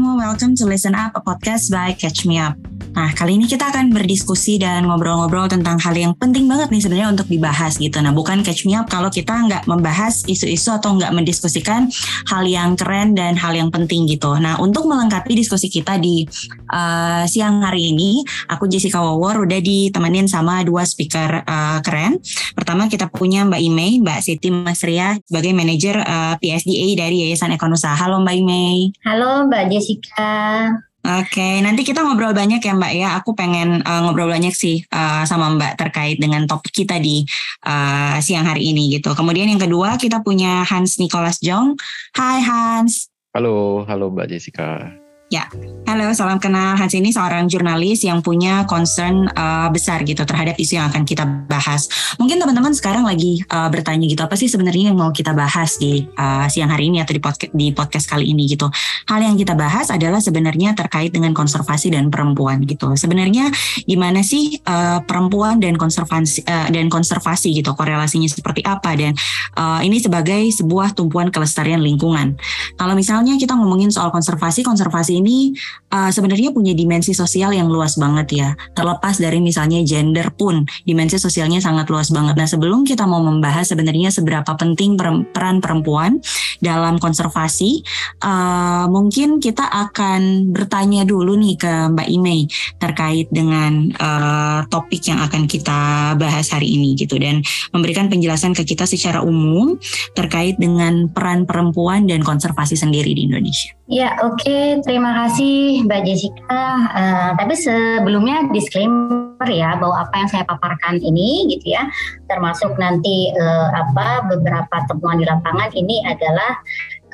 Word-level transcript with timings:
semua, 0.00 0.16
welcome 0.16 0.56
to 0.56 0.64
Listen 0.64 0.94
Up, 0.96 1.12
a 1.12 1.20
podcast 1.20 1.68
by 1.68 1.92
Catch 1.92 2.24
Me 2.24 2.40
Up. 2.40 2.69
Nah, 2.90 3.14
kali 3.14 3.38
ini 3.38 3.46
kita 3.46 3.70
akan 3.70 3.94
berdiskusi 3.94 4.58
dan 4.58 4.82
ngobrol-ngobrol 4.90 5.46
tentang 5.46 5.78
hal 5.78 5.94
yang 5.94 6.12
penting 6.18 6.50
banget 6.50 6.74
nih 6.74 6.82
sebenarnya 6.82 7.08
untuk 7.14 7.30
dibahas 7.30 7.78
gitu. 7.78 8.02
Nah, 8.02 8.10
bukan 8.10 8.42
catch 8.42 8.66
me 8.66 8.74
up 8.74 8.90
kalau 8.90 9.06
kita 9.06 9.30
nggak 9.30 9.70
membahas 9.70 10.26
isu-isu 10.26 10.74
atau 10.74 10.98
nggak 10.98 11.14
mendiskusikan 11.14 11.86
hal 12.26 12.42
yang 12.44 12.74
keren 12.74 13.14
dan 13.14 13.38
hal 13.38 13.54
yang 13.54 13.70
penting 13.70 14.10
gitu. 14.10 14.34
Nah, 14.42 14.58
untuk 14.58 14.90
melengkapi 14.90 15.38
diskusi 15.38 15.70
kita 15.70 16.02
di 16.02 16.26
uh, 16.74 17.22
siang 17.30 17.62
hari 17.62 17.94
ini, 17.94 18.26
aku 18.50 18.66
Jessica 18.66 18.98
Wawor 18.98 19.46
udah 19.46 19.60
ditemenin 19.62 20.26
sama 20.26 20.66
dua 20.66 20.82
speaker 20.82 21.46
uh, 21.46 21.78
keren. 21.86 22.18
Pertama 22.58 22.90
kita 22.90 23.06
punya 23.06 23.46
Mbak 23.46 23.60
Imei, 23.62 24.02
Mbak 24.02 24.18
Siti 24.18 24.50
Masria 24.50 25.14
sebagai 25.30 25.54
manajer 25.54 26.02
uh, 26.02 26.34
PSDA 26.42 26.98
dari 26.98 27.22
Yayasan 27.22 27.54
Ekonusa. 27.54 27.94
Halo 27.94 28.18
Mbak 28.18 28.34
Imei. 28.34 28.90
Halo 29.06 29.46
Mbak 29.46 29.64
Jessica. 29.70 30.89
Oke, 31.00 31.64
nanti 31.64 31.80
kita 31.80 32.04
ngobrol 32.04 32.36
banyak 32.36 32.60
ya 32.60 32.76
Mbak 32.76 32.92
ya. 32.92 33.08
Aku 33.16 33.32
pengen 33.32 33.80
uh, 33.80 34.00
ngobrol 34.04 34.28
banyak 34.28 34.52
sih 34.52 34.84
uh, 34.92 35.24
sama 35.24 35.48
Mbak 35.56 35.80
terkait 35.80 36.20
dengan 36.20 36.44
topik 36.44 36.84
kita 36.84 37.00
di 37.00 37.24
uh, 37.64 38.20
siang 38.20 38.44
hari 38.44 38.68
ini 38.68 39.00
gitu. 39.00 39.16
Kemudian 39.16 39.48
yang 39.48 39.56
kedua 39.60 39.96
kita 39.96 40.20
punya 40.20 40.60
Hans 40.68 41.00
Nicholas 41.00 41.40
Jong. 41.40 41.80
Hai 42.12 42.44
Hans. 42.44 43.08
Halo, 43.32 43.88
halo 43.88 44.12
Mbak 44.12 44.28
Jessica. 44.28 44.99
Ya, 45.30 45.46
halo, 45.86 46.10
salam 46.10 46.42
kenal. 46.42 46.74
Hans 46.74 46.90
ini 46.90 47.14
seorang 47.14 47.46
jurnalis 47.46 48.02
yang 48.02 48.18
punya 48.18 48.66
concern 48.66 49.30
uh, 49.30 49.70
besar 49.70 50.02
gitu 50.02 50.26
terhadap 50.26 50.58
isu 50.58 50.74
yang 50.74 50.90
akan 50.90 51.06
kita 51.06 51.22
bahas. 51.46 51.86
Mungkin 52.18 52.42
teman-teman 52.42 52.74
sekarang 52.74 53.06
lagi 53.06 53.38
uh, 53.46 53.70
bertanya 53.70 54.10
gitu, 54.10 54.26
apa 54.26 54.34
sih 54.34 54.50
sebenarnya 54.50 54.90
yang 54.90 54.98
mau 54.98 55.14
kita 55.14 55.30
bahas 55.30 55.78
di 55.78 56.02
uh, 56.18 56.50
siang 56.50 56.74
hari 56.74 56.90
ini 56.90 56.98
atau 56.98 57.14
di 57.14 57.22
podcast, 57.22 57.54
di 57.54 57.70
podcast 57.70 58.10
kali 58.10 58.26
ini 58.26 58.50
gitu. 58.50 58.66
Hal 59.06 59.22
yang 59.22 59.38
kita 59.38 59.54
bahas 59.54 59.94
adalah 59.94 60.18
sebenarnya 60.18 60.74
terkait 60.74 61.14
dengan 61.14 61.30
konservasi 61.30 61.94
dan 61.94 62.10
perempuan 62.10 62.66
gitu. 62.66 62.98
Sebenarnya 62.98 63.54
gimana 63.86 64.26
sih 64.26 64.58
uh, 64.66 64.98
perempuan 65.06 65.62
dan 65.62 65.78
konservasi 65.78 66.42
uh, 66.42 66.74
dan 66.74 66.90
konservasi 66.90 67.54
gitu, 67.54 67.70
korelasinya 67.78 68.26
seperti 68.26 68.66
apa 68.66 68.98
dan 68.98 69.14
uh, 69.54 69.78
ini 69.78 70.02
sebagai 70.02 70.42
sebuah 70.58 70.98
tumpuan 70.98 71.30
kelestarian 71.30 71.78
lingkungan. 71.78 72.34
Kalau 72.74 72.98
misalnya 72.98 73.38
kita 73.38 73.54
ngomongin 73.54 73.94
soal 73.94 74.10
konservasi, 74.10 74.66
konservasi 74.66 75.19
ini 75.20 75.52
uh, 75.92 76.10
sebenarnya 76.10 76.50
punya 76.50 76.72
dimensi 76.72 77.12
sosial 77.12 77.52
yang 77.52 77.68
luas 77.68 78.00
banget 78.00 78.28
ya. 78.32 78.48
Terlepas 78.72 79.20
dari 79.20 79.38
misalnya 79.38 79.84
gender 79.84 80.32
pun, 80.32 80.64
dimensi 80.88 81.20
sosialnya 81.20 81.60
sangat 81.60 81.86
luas 81.92 82.08
banget. 82.10 82.34
Nah, 82.34 82.48
sebelum 82.48 82.88
kita 82.88 83.04
mau 83.04 83.20
membahas 83.20 83.68
sebenarnya 83.68 84.08
seberapa 84.08 84.48
penting 84.56 84.96
peran 85.30 85.60
perempuan 85.60 86.18
dalam 86.64 86.96
konservasi, 86.96 87.84
uh, 88.24 88.88
mungkin 88.88 89.38
kita 89.38 89.68
akan 89.68 90.52
bertanya 90.56 91.04
dulu 91.04 91.36
nih 91.36 91.56
ke 91.60 91.72
Mbak 91.92 92.08
Imei 92.08 92.48
terkait 92.80 93.28
dengan 93.28 93.92
uh, 94.00 94.64
topik 94.72 95.04
yang 95.06 95.20
akan 95.20 95.44
kita 95.44 96.14
bahas 96.16 96.48
hari 96.50 96.72
ini 96.74 96.96
gitu 96.96 97.20
dan 97.20 97.44
memberikan 97.74 98.08
penjelasan 98.08 98.56
ke 98.56 98.64
kita 98.64 98.88
secara 98.88 99.20
umum 99.20 99.76
terkait 100.16 100.56
dengan 100.56 101.10
peran 101.10 101.44
perempuan 101.44 102.06
dan 102.08 102.24
konservasi 102.24 102.78
sendiri 102.78 103.12
di 103.12 103.26
Indonesia. 103.28 103.74
Ya, 103.90 104.14
oke. 104.22 104.46
Okay. 104.46 104.78
Terima 104.86 105.09
kasih 105.12 105.84
Mbak 105.86 106.00
Jessica. 106.06 106.62
Uh, 106.94 107.30
tapi 107.38 107.54
sebelumnya 107.54 108.48
disclaimer 108.50 109.48
ya 109.48 109.76
bahwa 109.78 110.04
apa 110.06 110.14
yang 110.18 110.28
saya 110.28 110.44
paparkan 110.44 111.00
ini 111.00 111.48
gitu 111.52 111.74
ya, 111.74 111.88
termasuk 112.30 112.76
nanti 112.76 113.30
uh, 113.34 113.68
apa 113.74 114.26
beberapa 114.30 114.76
temuan 114.88 115.18
di 115.18 115.26
lapangan 115.26 115.70
ini 115.74 116.02
adalah 116.06 116.58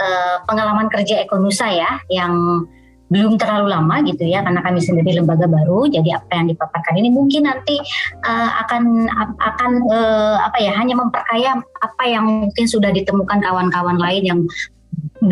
uh, 0.01 0.37
pengalaman 0.45 0.89
kerja 0.93 1.23
Ekonusa 1.23 1.71
ya 1.73 2.01
yang 2.13 2.65
belum 3.07 3.39
terlalu 3.39 3.71
lama 3.71 4.03
gitu 4.03 4.27
ya 4.27 4.43
karena 4.43 4.59
kami 4.67 4.83
sendiri 4.83 5.23
lembaga 5.23 5.47
baru 5.47 5.87
jadi 5.87 6.19
apa 6.19 6.43
yang 6.43 6.47
dipaparkan 6.51 6.95
ini 6.99 7.15
mungkin 7.15 7.47
nanti 7.47 7.79
uh, 8.27 8.51
akan 8.67 9.07
akan 9.39 9.71
uh, 9.95 10.37
apa 10.43 10.59
ya 10.59 10.75
hanya 10.75 10.99
memperkaya 10.99 11.55
apa 11.87 12.03
yang 12.03 12.27
mungkin 12.27 12.67
sudah 12.67 12.91
ditemukan 12.91 13.47
kawan-kawan 13.47 13.95
lain 14.03 14.23
yang 14.27 14.41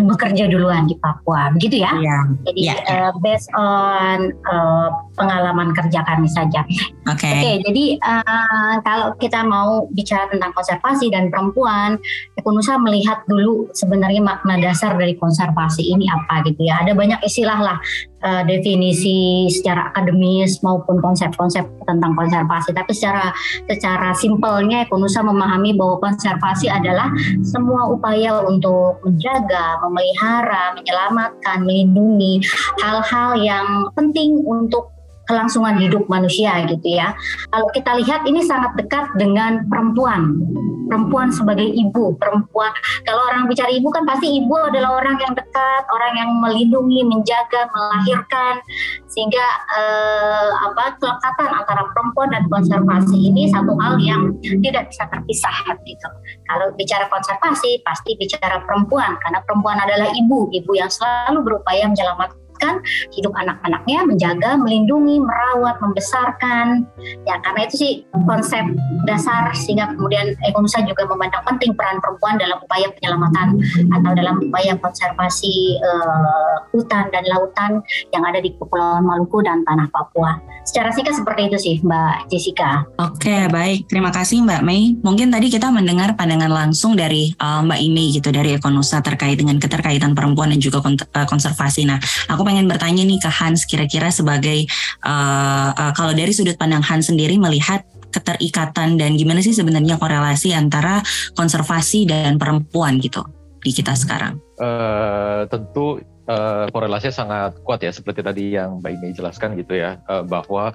bekerja 0.02 0.50
duluan 0.50 0.90
di 0.90 0.98
Papua, 0.98 1.54
begitu 1.54 1.84
ya? 1.86 1.94
Iya. 1.94 2.18
Jadi 2.50 2.60
ya. 2.66 2.76
Uh, 2.90 3.12
based 3.22 3.50
on 3.54 4.34
uh, 4.50 4.90
pengalaman 5.14 5.70
kerja 5.70 6.02
kami 6.02 6.26
saja. 6.26 6.66
Oke. 7.06 7.22
Okay. 7.22 7.32
Oke, 7.34 7.40
okay, 7.40 7.54
jadi 7.70 7.84
uh, 8.02 8.74
kalau 8.82 9.08
kita 9.20 9.40
mau 9.46 9.86
bicara 9.94 10.26
tentang 10.32 10.50
konservasi 10.56 11.12
dan 11.12 11.30
perempuan, 11.30 12.00
Ekunusa 12.34 12.76
melihat 12.80 13.22
dulu 13.30 13.70
sebenarnya 13.72 14.20
makna 14.24 14.58
dasar 14.58 14.96
dari 14.98 15.14
konservasi 15.14 15.84
ini 15.86 16.10
apa 16.10 16.42
gitu 16.48 16.66
ya. 16.66 16.82
Ada 16.82 16.92
banyak 16.96 17.20
istilah 17.22 17.60
lah 17.60 17.78
uh, 18.24 18.42
definisi 18.48 19.46
secara 19.52 19.92
akademis 19.92 20.64
maupun 20.64 20.98
konsep-konsep 20.98 21.62
tentang 21.84 22.16
konservasi. 22.16 22.72
Tapi 22.72 22.90
secara 22.96 23.30
secara 23.68 24.16
simpelnya 24.16 24.88
Ekunusa 24.88 25.20
memahami 25.20 25.76
bahwa 25.76 26.00
konservasi 26.00 26.72
adalah 26.72 27.12
semua 27.44 27.92
upaya 27.92 28.40
untuk 28.42 28.98
menjaga 29.04 29.78
memelihara, 29.84 30.72
menyelamatkan, 30.74 31.62
melindungi 31.62 32.40
hal-hal 32.80 33.36
yang 33.36 33.92
penting 33.92 34.40
untuk 34.48 34.93
kelangsungan 35.24 35.80
hidup 35.80 36.04
manusia 36.06 36.64
gitu 36.68 36.88
ya. 36.94 37.16
Kalau 37.50 37.68
kita 37.72 37.96
lihat 38.00 38.28
ini 38.28 38.44
sangat 38.44 38.76
dekat 38.76 39.08
dengan 39.16 39.64
perempuan. 39.68 40.36
Perempuan 40.84 41.32
sebagai 41.32 41.64
ibu, 41.64 42.12
perempuan. 42.20 42.70
Kalau 43.08 43.24
orang 43.32 43.48
bicara 43.48 43.72
ibu 43.72 43.88
kan 43.88 44.04
pasti 44.04 44.36
ibu 44.36 44.52
adalah 44.60 45.00
orang 45.00 45.16
yang 45.16 45.32
dekat, 45.32 45.82
orang 45.88 46.12
yang 46.20 46.30
melindungi, 46.44 47.00
menjaga, 47.08 47.66
melahirkan 47.72 48.60
sehingga 49.08 49.46
eh, 49.78 50.50
apa 50.70 50.98
kelekatan 50.98 51.48
antara 51.54 51.86
perempuan 51.94 52.28
dan 52.34 52.44
konservasi 52.50 53.30
ini 53.30 53.48
satu 53.48 53.72
hal 53.80 53.96
yang 54.02 54.34
tidak 54.60 54.92
bisa 54.92 55.08
terpisah 55.08 55.56
gitu. 55.86 56.08
Kalau 56.50 56.68
bicara 56.76 57.08
konservasi 57.08 57.80
pasti 57.86 58.18
bicara 58.20 58.60
perempuan 58.66 59.16
karena 59.24 59.40
perempuan 59.46 59.80
adalah 59.80 60.10
ibu, 60.12 60.52
ibu 60.52 60.72
yang 60.76 60.90
selalu 60.92 61.40
berupaya 61.46 61.88
menyelamatkan 61.88 62.43
menyelamatkan 62.54 62.74
hidup 63.14 63.32
anak-anaknya, 63.34 63.98
menjaga, 64.06 64.50
melindungi, 64.58 65.18
merawat, 65.20 65.76
membesarkan. 65.82 66.86
Ya, 67.26 67.38
karena 67.42 67.60
itu 67.66 67.74
sih 67.76 67.92
konsep 68.26 68.64
dasar 69.06 69.50
sehingga 69.54 69.90
kemudian 69.94 70.34
Ekonusa 70.46 70.82
juga 70.86 71.06
memandang 71.10 71.42
penting 71.46 71.74
peran 71.74 71.98
perempuan 72.00 72.38
dalam 72.38 72.58
upaya 72.62 72.88
penyelamatan 72.98 73.58
atau 73.90 74.10
dalam 74.14 74.36
upaya 74.40 74.72
konservasi 74.78 75.78
uh, 75.82 76.56
hutan 76.74 77.10
dan 77.10 77.24
lautan 77.30 77.82
yang 78.14 78.22
ada 78.24 78.38
di 78.38 78.54
Kepulauan 78.56 79.04
Maluku 79.04 79.42
dan 79.42 79.62
tanah 79.66 79.88
Papua. 79.90 80.38
Secara 80.64 80.88
singkat 80.96 81.20
seperti 81.20 81.52
itu 81.52 81.58
sih 81.60 81.74
Mbak 81.84 82.32
Jessica. 82.32 82.88
Oke, 82.96 83.52
baik. 83.52 83.84
Terima 83.92 84.08
kasih 84.08 84.40
Mbak 84.40 84.62
Mei. 84.64 84.96
Mungkin 85.04 85.28
tadi 85.28 85.52
kita 85.52 85.68
mendengar 85.68 86.16
pandangan 86.16 86.48
langsung 86.48 86.96
dari 86.96 87.36
uh, 87.36 87.60
Mbak 87.60 87.80
Imei 87.84 88.08
gitu 88.16 88.32
dari 88.32 88.56
Ekonusa 88.56 89.04
terkait 89.04 89.36
dengan 89.36 89.60
keterkaitan 89.60 90.16
perempuan 90.16 90.48
dan 90.56 90.60
juga 90.62 90.80
eh, 90.88 91.26
konservasi. 91.28 91.84
Nah, 91.84 92.00
aku 92.32 92.43
pengen 92.44 92.68
bertanya 92.68 93.02
nih 93.02 93.18
ke 93.18 93.30
Hans 93.32 93.64
kira-kira 93.64 94.12
sebagai 94.12 94.68
uh, 95.02 95.72
uh, 95.72 95.92
kalau 95.96 96.12
dari 96.12 96.30
sudut 96.30 96.54
pandang 96.60 96.84
Hans 96.84 97.08
sendiri 97.08 97.40
melihat 97.40 97.82
keterikatan 98.14 98.94
dan 98.94 99.18
gimana 99.18 99.42
sih 99.42 99.50
sebenarnya 99.50 99.98
korelasi 99.98 100.54
antara 100.54 101.02
konservasi 101.34 102.06
dan 102.06 102.38
perempuan 102.38 103.02
gitu 103.02 103.26
di 103.58 103.74
kita 103.74 103.98
sekarang? 103.98 104.38
Uh, 104.60 105.48
tentu 105.50 105.98
uh, 106.30 106.70
korelasinya 106.70 107.14
sangat 107.14 107.52
kuat 107.66 107.82
ya 107.82 107.90
seperti 107.90 108.22
tadi 108.22 108.54
yang 108.54 108.78
Mbak 108.78 108.92
Ine 108.94 109.08
jelaskan 109.16 109.58
gitu 109.58 109.74
ya 109.74 109.98
uh, 110.06 110.22
bahwa 110.22 110.70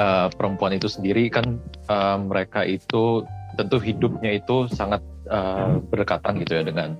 uh, 0.00 0.26
perempuan 0.32 0.72
itu 0.72 0.88
sendiri 0.88 1.28
kan 1.28 1.60
uh, 1.92 2.16
mereka 2.16 2.64
itu 2.64 3.26
tentu 3.58 3.76
hidupnya 3.82 4.38
itu 4.38 4.70
sangat 4.70 5.02
uh, 5.28 5.82
berdekatan 5.90 6.40
gitu 6.40 6.52
ya 6.56 6.62
dengan 6.62 6.94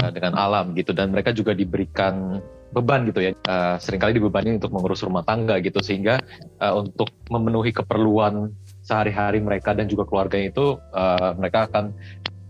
uh, 0.00 0.10
dengan 0.10 0.32
alam 0.34 0.72
gitu 0.72 0.96
dan 0.96 1.12
mereka 1.12 1.30
juga 1.30 1.52
diberikan 1.52 2.40
beban 2.70 3.06
gitu 3.06 3.20
ya. 3.20 3.32
Uh, 3.46 3.76
sering 3.82 4.00
kali 4.00 4.16
dibebani 4.16 4.56
untuk 4.56 4.70
mengurus 4.70 5.02
rumah 5.02 5.26
tangga 5.26 5.58
gitu 5.58 5.82
sehingga 5.82 6.22
uh, 6.62 6.74
untuk 6.78 7.10
memenuhi 7.30 7.74
keperluan 7.74 8.54
sehari-hari 8.82 9.42
mereka 9.42 9.74
dan 9.74 9.86
juga 9.86 10.06
keluarganya 10.06 10.50
itu 10.50 10.78
uh, 10.94 11.34
mereka 11.38 11.70
akan 11.70 11.94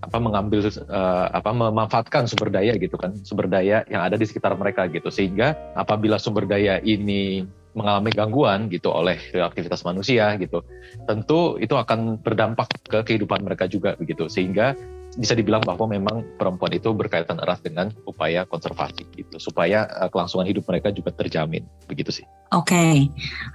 apa 0.00 0.16
mengambil 0.16 0.64
uh, 0.64 1.28
apa 1.28 1.50
memanfaatkan 1.52 2.24
sumber 2.24 2.48
daya 2.48 2.72
gitu 2.80 2.96
kan 2.96 3.12
sumber 3.20 3.52
daya 3.52 3.84
yang 3.92 4.00
ada 4.00 4.16
di 4.16 4.24
sekitar 4.24 4.56
mereka 4.56 4.88
gitu. 4.88 5.08
Sehingga 5.12 5.56
apabila 5.76 6.16
sumber 6.16 6.48
daya 6.48 6.80
ini 6.80 7.44
mengalami 7.70 8.10
gangguan 8.10 8.66
gitu 8.66 8.90
oleh 8.90 9.14
aktivitas 9.30 9.86
manusia 9.86 10.34
gitu 10.42 10.66
tentu 11.06 11.54
itu 11.62 11.70
akan 11.78 12.18
berdampak 12.18 12.66
ke 12.82 12.98
kehidupan 13.06 13.44
mereka 13.44 13.68
juga 13.70 13.94
begitu. 13.96 14.26
Sehingga 14.26 14.74
bisa 15.18 15.34
dibilang 15.34 15.62
bahwa 15.66 15.90
memang 15.90 16.22
perempuan 16.38 16.70
itu 16.70 16.94
berkaitan 16.94 17.42
erat 17.42 17.58
dengan 17.66 17.90
upaya 18.06 18.46
konservasi 18.46 19.02
gitu 19.18 19.42
supaya 19.42 19.88
uh, 19.98 20.06
kelangsungan 20.06 20.46
hidup 20.46 20.62
mereka 20.70 20.94
juga 20.94 21.10
terjamin 21.10 21.66
begitu 21.90 22.22
sih. 22.22 22.26
Oke, 22.50 22.74
okay. 22.74 22.96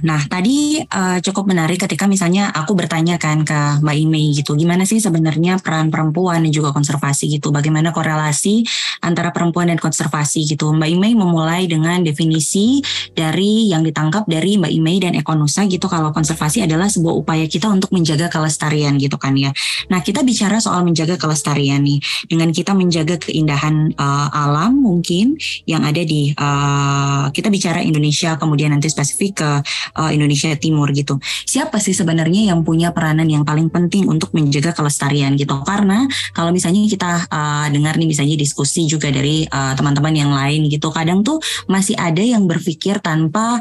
nah 0.08 0.24
tadi 0.24 0.80
uh, 0.80 1.20
cukup 1.20 1.52
menarik 1.52 1.84
ketika 1.84 2.08
misalnya 2.08 2.48
aku 2.56 2.80
bertanya 2.80 3.20
kan 3.20 3.44
ke 3.44 3.84
Mbak 3.84 3.98
Imei 4.08 4.32
gitu, 4.32 4.56
gimana 4.56 4.88
sih 4.88 5.04
sebenarnya 5.04 5.60
peran 5.60 5.92
perempuan 5.92 6.48
dan 6.48 6.52
juga 6.56 6.72
konservasi 6.72 7.28
gitu, 7.28 7.52
bagaimana 7.52 7.92
korelasi 7.92 8.64
antara 9.04 9.36
perempuan 9.36 9.68
dan 9.68 9.84
konservasi 9.84 10.48
gitu. 10.48 10.72
Mbak 10.72 10.90
Imei 10.96 11.12
memulai 11.12 11.68
dengan 11.68 12.08
definisi 12.08 12.80
dari 13.12 13.68
yang 13.68 13.84
ditangkap 13.84 14.32
dari 14.32 14.56
Mbak 14.56 14.72
Imei 14.72 15.04
dan 15.04 15.20
Ekonusa 15.20 15.68
gitu, 15.68 15.92
kalau 15.92 16.16
konservasi 16.16 16.64
adalah 16.64 16.88
sebuah 16.88 17.20
upaya 17.20 17.52
kita 17.52 17.68
untuk 17.68 17.92
menjaga 17.92 18.32
kelestarian 18.32 18.96
gitu 18.96 19.20
kan 19.20 19.36
ya. 19.36 19.52
Nah 19.92 20.00
kita 20.08 20.24
bicara 20.24 20.64
soal 20.64 20.88
menjaga 20.88 21.20
kelestarian 21.20 21.45
nih, 21.54 22.02
dengan 22.26 22.50
kita 22.50 22.74
menjaga 22.74 23.22
keindahan 23.22 23.94
uh, 23.94 24.30
alam 24.34 24.82
mungkin 24.82 25.38
yang 25.70 25.86
ada 25.86 26.02
di 26.02 26.34
uh, 26.34 27.30
kita 27.30 27.54
bicara 27.54 27.86
Indonesia 27.86 28.40
kemudian 28.40 28.74
nanti 28.74 28.90
spesifik 28.90 29.32
ke 29.44 29.52
uh, 30.00 30.10
Indonesia 30.10 30.50
Timur 30.58 30.90
gitu. 30.96 31.22
Siapa 31.46 31.78
sih 31.78 31.94
sebenarnya 31.94 32.50
yang 32.50 32.66
punya 32.66 32.96
peranan 32.96 33.28
yang 33.30 33.44
paling 33.44 33.70
penting 33.70 34.08
untuk 34.10 34.34
menjaga 34.34 34.74
kelestarian 34.74 35.36
gitu? 35.36 35.60
Karena 35.62 36.08
kalau 36.34 36.50
misalnya 36.50 36.88
kita 36.88 37.28
uh, 37.30 37.68
dengar 37.70 38.00
nih 38.00 38.10
misalnya 38.10 38.40
diskusi 38.40 38.88
juga 38.90 39.12
dari 39.12 39.46
teman-teman 39.52 40.14
uh, 40.16 40.20
yang 40.26 40.32
lain 40.32 40.62
gitu, 40.72 40.90
kadang 40.90 41.22
tuh 41.22 41.38
masih 41.68 41.98
ada 42.00 42.24
yang 42.24 42.48
berpikir 42.48 43.04
tanpa 43.04 43.60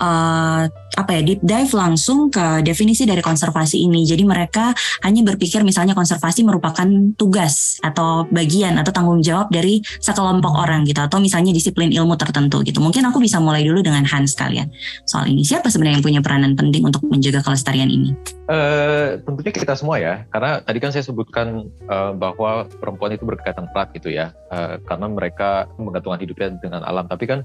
uh, 0.00 0.64
apa 0.96 1.10
ya 1.12 1.20
deep 1.20 1.40
dive 1.44 1.72
langsung 1.76 2.32
ke 2.32 2.64
definisi 2.64 3.04
dari 3.04 3.20
konservasi 3.20 3.84
ini. 3.84 4.08
Jadi 4.08 4.24
mereka 4.24 4.72
hanya 5.04 5.20
berpikir 5.28 5.60
misalnya 5.60 5.92
konservasi 5.92 6.40
merupakan 6.42 6.88
tugas 7.20 7.76
atau 7.84 8.24
bagian 8.32 8.80
atau 8.80 8.92
tanggung 8.92 9.20
jawab 9.20 9.52
dari 9.52 9.84
sekelompok 10.00 10.56
orang 10.56 10.88
gitu 10.88 11.04
atau 11.04 11.20
misalnya 11.20 11.52
disiplin 11.52 11.92
ilmu 11.92 12.16
tertentu 12.16 12.64
gitu. 12.64 12.80
Mungkin 12.80 13.04
aku 13.12 13.20
bisa 13.20 13.36
mulai 13.42 13.60
dulu 13.64 13.84
dengan 13.84 14.08
Hans 14.08 14.32
kalian 14.32 14.72
soal 15.04 15.28
ini. 15.28 15.44
Siapa 15.44 15.68
sebenarnya 15.68 16.00
yang 16.00 16.06
punya 16.06 16.20
peranan 16.24 16.56
penting 16.56 16.84
untuk 16.88 17.04
menjaga 17.04 17.44
kelestarian 17.44 17.92
ini? 17.92 18.16
Uh, 18.48 19.20
tentunya 19.26 19.52
kita 19.52 19.74
semua 19.74 19.98
ya, 20.00 20.24
karena 20.30 20.62
tadi 20.62 20.78
kan 20.78 20.94
saya 20.94 21.02
sebutkan 21.02 21.66
uh, 21.90 22.14
bahwa 22.14 22.64
perempuan 22.78 23.12
itu 23.12 23.26
berkaitan 23.26 23.66
erat 23.74 23.90
gitu 23.92 24.08
ya, 24.14 24.32
uh, 24.54 24.78
karena 24.86 25.06
mereka 25.10 25.66
menggantungkan 25.76 26.22
hidupnya 26.22 26.48
dengan 26.62 26.86
alam. 26.86 27.04
Tapi 27.10 27.24
kan 27.26 27.42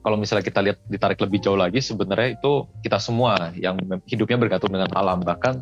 kalau 0.00 0.16
misalnya 0.16 0.44
kita 0.44 0.60
lihat 0.64 0.78
ditarik 0.88 1.20
lebih 1.20 1.44
jauh 1.44 1.58
lagi 1.60 1.84
sebenarnya 1.84 2.40
itu 2.40 2.64
kita 2.80 2.96
semua 2.96 3.52
yang 3.52 3.76
hidupnya 4.08 4.40
bergantung 4.40 4.72
dengan 4.72 4.88
alam. 4.96 5.20
Bahkan 5.20 5.54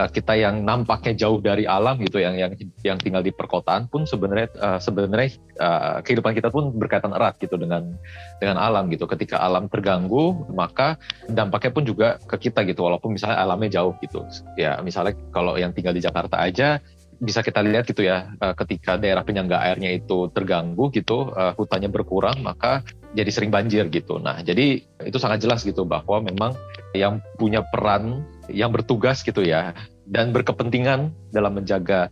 uh, 0.00 0.08
kita 0.08 0.40
yang 0.40 0.64
nampaknya 0.64 1.12
jauh 1.12 1.36
dari 1.44 1.68
alam 1.68 2.00
gitu 2.00 2.16
yang 2.16 2.32
yang 2.32 2.52
yang 2.80 2.96
tinggal 2.96 3.20
di 3.20 3.28
perkotaan 3.28 3.92
pun 3.92 4.08
sebenarnya 4.08 4.48
uh, 4.56 4.80
sebenarnya 4.80 5.36
uh, 5.60 5.98
kehidupan 6.00 6.32
kita 6.32 6.48
pun 6.48 6.72
berkaitan 6.72 7.12
erat 7.12 7.36
gitu 7.36 7.60
dengan 7.60 7.92
dengan 8.40 8.56
alam 8.56 8.88
gitu. 8.88 9.04
Ketika 9.04 9.44
alam 9.44 9.68
terganggu 9.68 10.48
maka 10.48 10.96
dampaknya 11.28 11.72
pun 11.76 11.84
juga 11.84 12.16
ke 12.24 12.48
kita 12.48 12.64
gitu 12.64 12.88
walaupun 12.88 13.12
misalnya 13.20 13.36
alamnya 13.36 13.80
jauh 13.80 13.92
gitu. 14.00 14.24
Ya 14.56 14.80
misalnya 14.80 15.12
kalau 15.28 15.60
yang 15.60 15.76
tinggal 15.76 15.92
di 15.92 16.00
Jakarta 16.00 16.40
aja 16.40 16.80
bisa 17.14 17.46
kita 17.46 17.62
lihat 17.62 17.86
gitu 17.86 18.02
ya 18.02 18.26
ketika 18.58 18.98
daerah 18.98 19.22
penyangga 19.22 19.62
airnya 19.62 19.94
itu 19.94 20.28
terganggu 20.34 20.90
gitu 20.90 21.30
hutannya 21.30 21.86
berkurang 21.86 22.42
maka 22.42 22.82
jadi 23.14 23.30
sering 23.30 23.50
banjir 23.54 23.86
gitu. 23.88 24.18
Nah, 24.18 24.42
jadi 24.42 24.82
itu 24.82 25.18
sangat 25.22 25.42
jelas 25.42 25.62
gitu 25.62 25.86
bahwa 25.86 26.20
memang 26.22 26.52
yang 26.92 27.22
punya 27.38 27.62
peran, 27.70 28.26
yang 28.50 28.74
bertugas 28.74 29.22
gitu 29.22 29.40
ya, 29.40 29.72
dan 30.04 30.34
berkepentingan 30.34 31.14
dalam 31.30 31.54
menjaga 31.54 32.10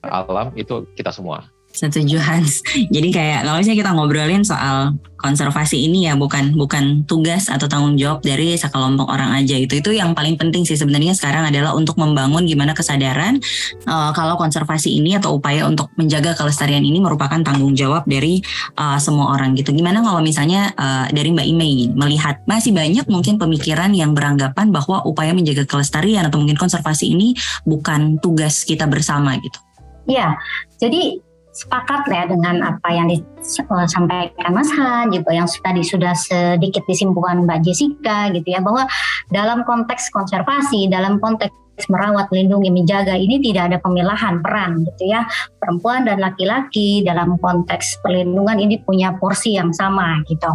alam 0.00 0.54
itu 0.54 0.86
kita 0.94 1.10
semua. 1.10 1.53
Setuju 1.74 2.22
Hans. 2.22 2.62
Jadi 2.94 3.10
kayak 3.10 3.42
kalau 3.42 3.58
misalnya 3.58 3.78
kita 3.82 3.90
ngobrolin 3.98 4.46
soal 4.46 4.94
konservasi 5.18 5.88
ini 5.88 6.04
ya 6.04 6.14
bukan 6.14 6.52
bukan 6.52 7.08
tugas 7.08 7.48
atau 7.48 7.64
tanggung 7.64 7.96
jawab 7.96 8.20
dari 8.20 8.60
sekelompok 8.60 9.08
orang 9.08 9.32
aja 9.32 9.56
itu 9.56 9.80
itu 9.80 9.96
yang 9.96 10.12
paling 10.12 10.36
penting 10.36 10.68
sih 10.68 10.76
sebenarnya 10.76 11.16
sekarang 11.16 11.48
adalah 11.48 11.72
untuk 11.72 11.96
membangun 11.96 12.44
gimana 12.44 12.76
kesadaran 12.76 13.40
uh, 13.88 14.12
kalau 14.12 14.36
konservasi 14.36 15.00
ini 15.00 15.16
atau 15.16 15.40
upaya 15.40 15.64
untuk 15.64 15.88
menjaga 15.96 16.36
kelestarian 16.36 16.84
ini 16.84 17.00
merupakan 17.00 17.40
tanggung 17.40 17.72
jawab 17.72 18.04
dari 18.04 18.44
uh, 18.76 19.00
semua 19.00 19.32
orang 19.32 19.56
gitu. 19.56 19.72
Gimana 19.72 20.04
kalau 20.04 20.20
misalnya 20.20 20.76
uh, 20.76 21.08
dari 21.08 21.32
Mbak 21.32 21.46
Imei 21.48 21.88
melihat 21.96 22.44
masih 22.44 22.76
banyak 22.76 23.08
mungkin 23.08 23.40
pemikiran 23.40 23.96
yang 23.96 24.12
beranggapan 24.12 24.68
bahwa 24.70 25.00
upaya 25.08 25.32
menjaga 25.32 25.64
kelestarian 25.64 26.28
atau 26.28 26.36
mungkin 26.36 26.60
konservasi 26.60 27.16
ini 27.16 27.32
bukan 27.64 28.20
tugas 28.20 28.62
kita 28.68 28.84
bersama 28.84 29.40
gitu. 29.40 29.56
Ya, 30.04 30.36
jadi 30.76 31.16
sepakat 31.54 32.10
ya 32.10 32.26
dengan 32.26 32.66
apa 32.66 32.88
yang 32.90 33.06
disampaikan 33.08 34.50
Mas 34.50 34.68
Han 34.74 35.14
juga 35.14 35.30
yang 35.30 35.46
tadi 35.46 35.86
sudah 35.86 36.12
sedikit 36.18 36.82
disimpulkan 36.90 37.46
Mbak 37.46 37.62
Jessica 37.62 38.28
gitu 38.34 38.50
ya 38.50 38.58
bahwa 38.58 38.90
dalam 39.30 39.62
konteks 39.62 40.10
konservasi 40.10 40.90
dalam 40.90 41.22
konteks 41.22 41.54
merawat, 41.90 42.30
melindungi, 42.30 42.70
menjaga 42.70 43.18
ini 43.18 43.42
tidak 43.42 43.74
ada 43.74 43.78
pemilahan 43.82 44.38
peran 44.38 44.86
gitu 44.86 45.10
ya. 45.10 45.26
Perempuan 45.58 46.06
dan 46.06 46.22
laki-laki 46.22 47.02
dalam 47.02 47.34
konteks 47.42 47.98
perlindungan 48.04 48.62
ini 48.62 48.78
punya 48.86 49.16
porsi 49.18 49.58
yang 49.58 49.74
sama 49.74 50.22
gitu. 50.30 50.50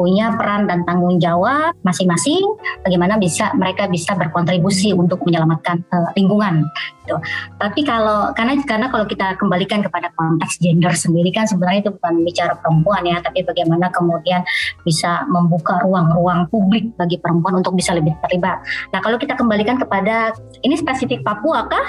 Punya 0.00 0.32
peran 0.32 0.64
dan 0.64 0.80
tanggung 0.88 1.20
jawab 1.20 1.76
masing-masing 1.84 2.40
bagaimana 2.80 3.20
bisa 3.20 3.52
mereka 3.52 3.84
bisa 3.84 4.16
berkontribusi 4.16 4.96
untuk 4.96 5.20
menyelamatkan 5.28 5.84
uh, 5.92 6.08
lingkungan 6.16 6.64
gitu. 7.04 7.16
Tapi 7.60 7.80
kalau 7.84 8.32
karena 8.32 8.56
karena 8.64 8.86
kalau 8.88 9.04
kita 9.04 9.36
kembalikan 9.36 9.84
kepada 9.84 10.08
konteks 10.16 10.56
gender 10.56 10.96
sendiri 10.96 11.28
kan 11.34 11.44
sebenarnya 11.44 11.84
itu 11.84 11.92
bukan 11.92 12.24
bicara 12.24 12.56
perempuan 12.56 13.02
ya, 13.04 13.20
tapi 13.20 13.44
bagaimana 13.44 13.92
kemudian 13.92 14.40
bisa 14.88 15.28
membuka 15.28 15.82
ruang-ruang 15.84 16.48
publik 16.48 16.88
bagi 16.96 17.20
perempuan 17.20 17.60
untuk 17.60 17.76
bisa 17.76 17.92
lebih 17.92 18.16
terlibat. 18.24 18.62
Nah, 18.96 19.04
kalau 19.04 19.20
kita 19.20 19.36
kembalikan 19.36 19.76
kepada 19.76 20.32
ini 20.64 20.80
spesifik 20.80 21.20
Papua 21.26 21.66
kah? 21.68 21.88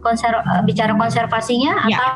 Konser, 0.00 0.32
uh, 0.32 0.60
bicara 0.64 0.96
konservasinya 0.96 1.88
ya. 1.88 1.96
atau? 1.96 2.10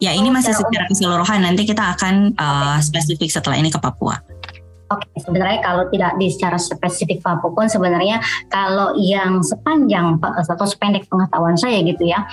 Ya, 0.00 0.16
ini 0.16 0.32
masih 0.32 0.56
secara 0.56 0.88
keseluruhan. 0.88 1.44
Nanti 1.44 1.68
kita 1.68 1.92
akan 1.92 2.32
uh, 2.40 2.80
spesifik 2.80 3.28
setelah 3.28 3.60
ini 3.60 3.68
ke 3.68 3.76
Papua. 3.76 4.16
Oke, 4.90 5.06
okay, 5.06 5.22
sebenarnya 5.22 5.62
kalau 5.62 5.86
tidak 5.94 6.18
di 6.18 6.26
secara 6.26 6.58
spesifik 6.58 7.22
Papua 7.22 7.54
pun 7.54 7.66
sebenarnya 7.70 8.18
kalau 8.50 8.90
yang 8.98 9.38
sepanjang 9.38 10.18
atau 10.18 10.66
sependek 10.66 11.06
pengetahuan 11.06 11.54
saya 11.54 11.78
gitu 11.86 12.10
ya, 12.10 12.26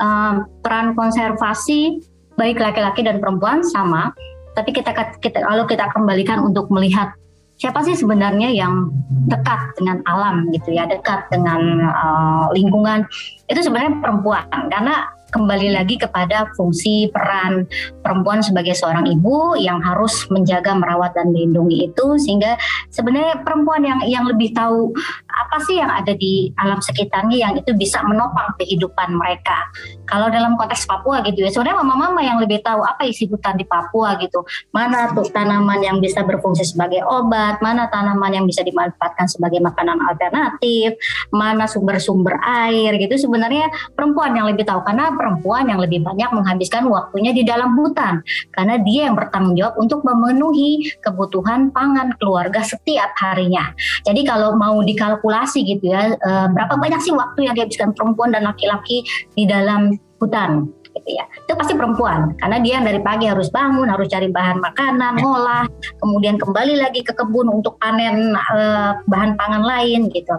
um, 0.00 0.48
peran 0.64 0.96
konservasi 0.96 2.00
baik 2.40 2.56
laki-laki 2.64 3.04
dan 3.04 3.20
perempuan 3.20 3.60
sama, 3.60 4.08
tapi 4.56 4.72
kita 4.72 4.96
kita 5.20 5.44
kalau 5.44 5.68
kita 5.68 5.84
kembalikan 5.92 6.40
untuk 6.40 6.72
melihat 6.72 7.12
siapa 7.60 7.84
sih 7.84 7.92
sebenarnya 7.92 8.56
yang 8.56 8.88
dekat 9.28 9.76
dengan 9.76 10.00
alam 10.08 10.48
gitu 10.56 10.72
ya, 10.72 10.88
dekat 10.88 11.28
dengan 11.28 11.92
uh, 11.92 12.48
lingkungan. 12.56 13.04
Itu 13.52 13.60
sebenarnya 13.60 14.00
perempuan 14.00 14.48
karena 14.72 15.12
kembali 15.28 15.76
lagi 15.76 16.00
kepada 16.00 16.48
fungsi 16.56 17.12
peran 17.12 17.68
perempuan 18.00 18.40
sebagai 18.40 18.72
seorang 18.72 19.04
ibu 19.08 19.56
yang 19.60 19.80
harus 19.84 20.24
menjaga, 20.32 20.72
merawat 20.72 21.12
dan 21.12 21.32
melindungi 21.32 21.92
itu. 21.92 22.06
Sehingga 22.16 22.56
sebenarnya 22.88 23.44
perempuan 23.44 23.84
yang 23.84 24.00
yang 24.08 24.24
lebih 24.24 24.52
tahu 24.56 24.92
apa 25.38 25.62
sih 25.62 25.78
yang 25.78 25.88
ada 25.88 26.10
di 26.18 26.50
alam 26.58 26.82
sekitarnya 26.82 27.36
yang 27.38 27.52
itu 27.54 27.70
bisa 27.78 28.02
menopang 28.02 28.58
kehidupan 28.58 29.14
mereka. 29.14 29.70
Kalau 30.10 30.26
dalam 30.28 30.58
konteks 30.58 30.84
Papua 30.90 31.22
gitu 31.22 31.46
ya, 31.46 31.50
sebenarnya 31.54 31.78
mama-mama 31.78 32.18
yang 32.18 32.42
lebih 32.42 32.58
tahu 32.66 32.82
apa 32.82 33.06
isi 33.06 33.30
hutan 33.30 33.54
di 33.54 33.62
Papua 33.62 34.18
gitu. 34.18 34.42
Mana 34.74 35.14
tuh 35.14 35.30
tanaman 35.30 35.78
yang 35.78 36.02
bisa 36.02 36.26
berfungsi 36.26 36.66
sebagai 36.66 37.06
obat, 37.06 37.62
mana 37.62 37.86
tanaman 37.86 38.34
yang 38.34 38.44
bisa 38.48 38.66
dimanfaatkan 38.66 39.30
sebagai 39.30 39.62
makanan 39.62 40.02
alternatif, 40.02 40.98
mana 41.30 41.70
sumber-sumber 41.70 42.34
air 42.42 42.98
gitu. 42.98 43.14
Sebenarnya 43.28 43.70
perempuan 43.94 44.34
yang 44.34 44.50
lebih 44.50 44.66
tahu 44.66 44.82
karena 44.82 45.14
perempuan 45.14 45.70
yang 45.70 45.78
lebih 45.78 46.02
banyak 46.02 46.34
menghabiskan 46.34 46.90
waktunya 46.90 47.30
di 47.30 47.46
dalam 47.46 47.78
hutan 47.78 48.24
karena 48.50 48.80
dia 48.82 49.06
yang 49.06 49.14
bertanggung 49.14 49.54
jawab 49.54 49.78
untuk 49.78 50.02
memenuhi 50.02 50.88
kebutuhan 51.04 51.70
pangan 51.70 52.16
keluarga 52.18 52.64
setiap 52.64 53.12
harinya. 53.20 53.70
Jadi 54.02 54.24
kalau 54.24 54.56
mau 54.56 54.80
dikalkulasi 54.80 55.27
gitu 55.64 55.92
ya, 55.92 56.16
eh, 56.16 56.46
berapa 56.50 56.74
banyak 56.80 57.00
sih 57.04 57.12
waktu 57.12 57.48
yang 57.48 57.54
dihabiskan 57.54 57.92
perempuan 57.92 58.32
dan 58.32 58.48
laki-laki 58.48 59.04
di 59.36 59.44
dalam 59.44 59.96
hutan 60.18 60.66
gitu 60.98 61.10
ya. 61.14 61.24
Itu 61.46 61.54
pasti 61.54 61.78
perempuan 61.78 62.34
karena 62.42 62.58
dia 62.58 62.80
yang 62.80 62.86
dari 62.86 63.00
pagi 63.00 63.30
harus 63.30 63.48
bangun, 63.54 63.86
harus 63.86 64.10
cari 64.10 64.28
bahan 64.28 64.58
makanan, 64.58 65.22
ngolah, 65.22 65.64
kemudian 66.02 66.36
kembali 66.36 66.74
lagi 66.80 67.06
ke 67.06 67.14
kebun 67.14 67.46
untuk 67.48 67.78
panen 67.78 68.34
uh, 68.34 68.98
bahan 69.06 69.38
pangan 69.38 69.62
lain 69.62 70.10
gitu. 70.10 70.34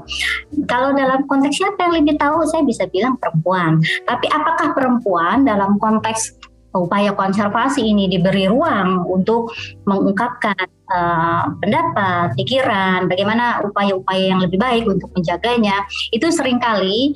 Kalau 0.67 0.91
dalam 0.91 1.23
konteks 1.25 1.55
siapa 1.55 1.79
yang 1.87 1.93
lebih 2.03 2.19
tahu 2.19 2.43
saya 2.45 2.63
bisa 2.67 2.85
bilang 2.91 3.15
perempuan. 3.17 3.79
Tapi 4.03 4.27
apakah 4.29 4.75
perempuan 4.75 5.47
dalam 5.47 5.79
konteks 5.79 6.35
upaya 6.69 7.15
konservasi 7.17 7.81
ini 7.81 8.05
diberi 8.05 8.45
ruang 8.45 9.09
untuk 9.09 9.49
mengungkapkan 9.89 10.69
uh, 10.91 11.53
pendapat, 11.61 12.35
pikiran, 12.35 13.07
bagaimana 13.07 13.61
upaya-upaya 13.63 14.35
yang 14.35 14.41
lebih 14.41 14.59
baik 14.59 14.85
untuk 14.89 15.09
menjaganya, 15.15 15.85
itu 16.13 16.27
sering 16.33 16.57
kali 16.57 17.15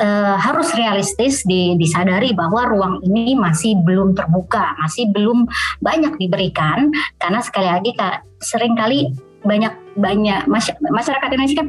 uh, 0.00 0.36
harus 0.40 0.72
realistis 0.74 1.44
disadari 1.48 2.32
bahwa 2.32 2.64
ruang 2.70 2.94
ini 3.04 3.36
masih 3.36 3.76
belum 3.84 4.16
terbuka, 4.16 4.78
masih 4.80 5.10
belum 5.12 5.44
banyak 5.84 6.16
diberikan 6.16 6.88
karena 7.20 7.40
sekali 7.44 7.68
lagi 7.68 7.90
kak 7.94 8.24
sering 8.40 8.74
kali 8.78 9.12
banyak 9.44 9.70
banyak 9.94 10.46
masyarakat 10.90 11.28
Indonesia 11.30 11.62
kan 11.62 11.68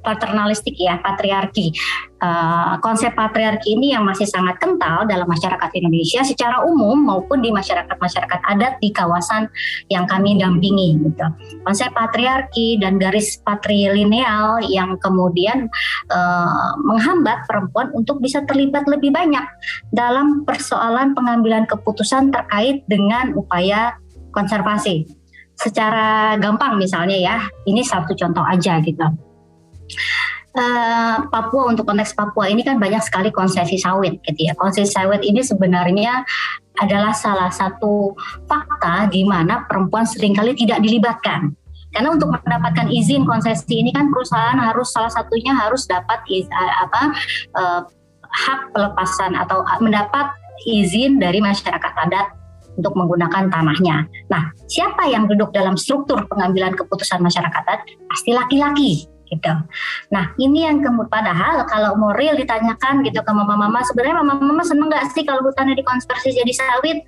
paternalistik 0.00 0.72
ya, 0.80 0.96
patriarki. 1.04 1.76
Uh, 2.22 2.78
konsep 2.78 3.10
patriarki 3.18 3.74
ini 3.74 3.98
yang 3.98 4.06
masih 4.06 4.30
sangat 4.30 4.54
kental 4.62 5.02
dalam 5.10 5.26
masyarakat 5.26 5.66
Indonesia 5.74 6.22
secara 6.22 6.62
umum 6.62 6.94
maupun 6.94 7.42
di 7.42 7.50
masyarakat-masyarakat 7.50 8.40
adat 8.46 8.78
di 8.78 8.94
kawasan 8.94 9.50
yang 9.90 10.06
kami 10.06 10.38
dampingi 10.38 11.02
gitu. 11.02 11.26
Konsep 11.66 11.90
patriarki 11.90 12.78
dan 12.78 13.02
garis 13.02 13.42
patrilineal 13.42 14.62
yang 14.70 14.94
kemudian 15.02 15.66
uh, 16.14 16.78
menghambat 16.86 17.42
perempuan 17.50 17.90
untuk 17.90 18.22
bisa 18.22 18.46
terlibat 18.46 18.86
lebih 18.86 19.10
banyak 19.10 19.42
dalam 19.90 20.46
persoalan 20.46 21.18
pengambilan 21.18 21.66
keputusan 21.66 22.30
terkait 22.30 22.86
dengan 22.86 23.34
upaya 23.34 23.98
konservasi. 24.30 25.10
Secara 25.58 26.38
gampang 26.38 26.78
misalnya 26.78 27.18
ya, 27.18 27.36
ini 27.66 27.82
satu 27.82 28.14
contoh 28.14 28.46
aja 28.46 28.78
gitu 28.78 29.31
uh, 30.56 31.16
Papua 31.28 31.72
untuk 31.72 31.88
konteks 31.88 32.12
Papua 32.16 32.48
ini 32.48 32.64
kan 32.64 32.76
banyak 32.76 33.00
sekali 33.04 33.32
konsesi 33.32 33.80
sawit 33.80 34.20
gitu 34.24 34.40
ya. 34.50 34.52
Konsesi 34.56 34.92
sawit 34.92 35.24
ini 35.24 35.40
sebenarnya 35.40 36.24
adalah 36.80 37.12
salah 37.12 37.52
satu 37.52 38.16
fakta 38.48 39.12
di 39.12 39.24
mana 39.28 39.64
perempuan 39.68 40.08
sering 40.08 40.32
kali 40.32 40.56
tidak 40.56 40.80
dilibatkan. 40.80 41.52
Karena 41.92 42.08
untuk 42.16 42.32
mendapatkan 42.32 42.88
izin 42.88 43.28
konsesi 43.28 43.84
ini 43.84 43.92
kan 43.92 44.08
perusahaan 44.08 44.56
harus 44.56 44.88
salah 44.96 45.12
satunya 45.12 45.52
harus 45.52 45.84
dapat 45.84 46.24
iz, 46.32 46.48
apa 46.56 47.12
uh, 47.52 47.80
hak 48.32 48.72
pelepasan 48.72 49.36
atau 49.36 49.60
mendapat 49.84 50.32
izin 50.64 51.20
dari 51.20 51.44
masyarakat 51.44 51.92
adat 52.08 52.32
untuk 52.80 52.96
menggunakan 52.96 53.52
tanahnya. 53.52 54.08
Nah, 54.32 54.48
siapa 54.64 55.04
yang 55.04 55.28
duduk 55.28 55.52
dalam 55.52 55.76
struktur 55.76 56.24
pengambilan 56.32 56.72
keputusan 56.72 57.20
masyarakat 57.20 57.60
adat? 57.68 57.84
Pasti 58.08 58.32
laki-laki 58.32 59.11
gitu. 59.32 59.52
Nah 60.12 60.36
ini 60.36 60.68
yang 60.68 60.84
kemudian 60.84 61.08
padahal 61.08 61.64
kalau 61.64 61.96
mau 61.96 62.12
real 62.12 62.36
ditanyakan 62.36 63.00
gitu 63.08 63.24
ke 63.24 63.32
mama-mama 63.32 63.80
sebenarnya 63.88 64.20
mama-mama 64.20 64.60
seneng 64.60 64.92
nggak 64.92 65.08
sih 65.16 65.24
kalau 65.24 65.40
hutannya 65.48 65.72
dikonversi 65.72 66.36
jadi 66.36 66.52
sawit? 66.52 67.00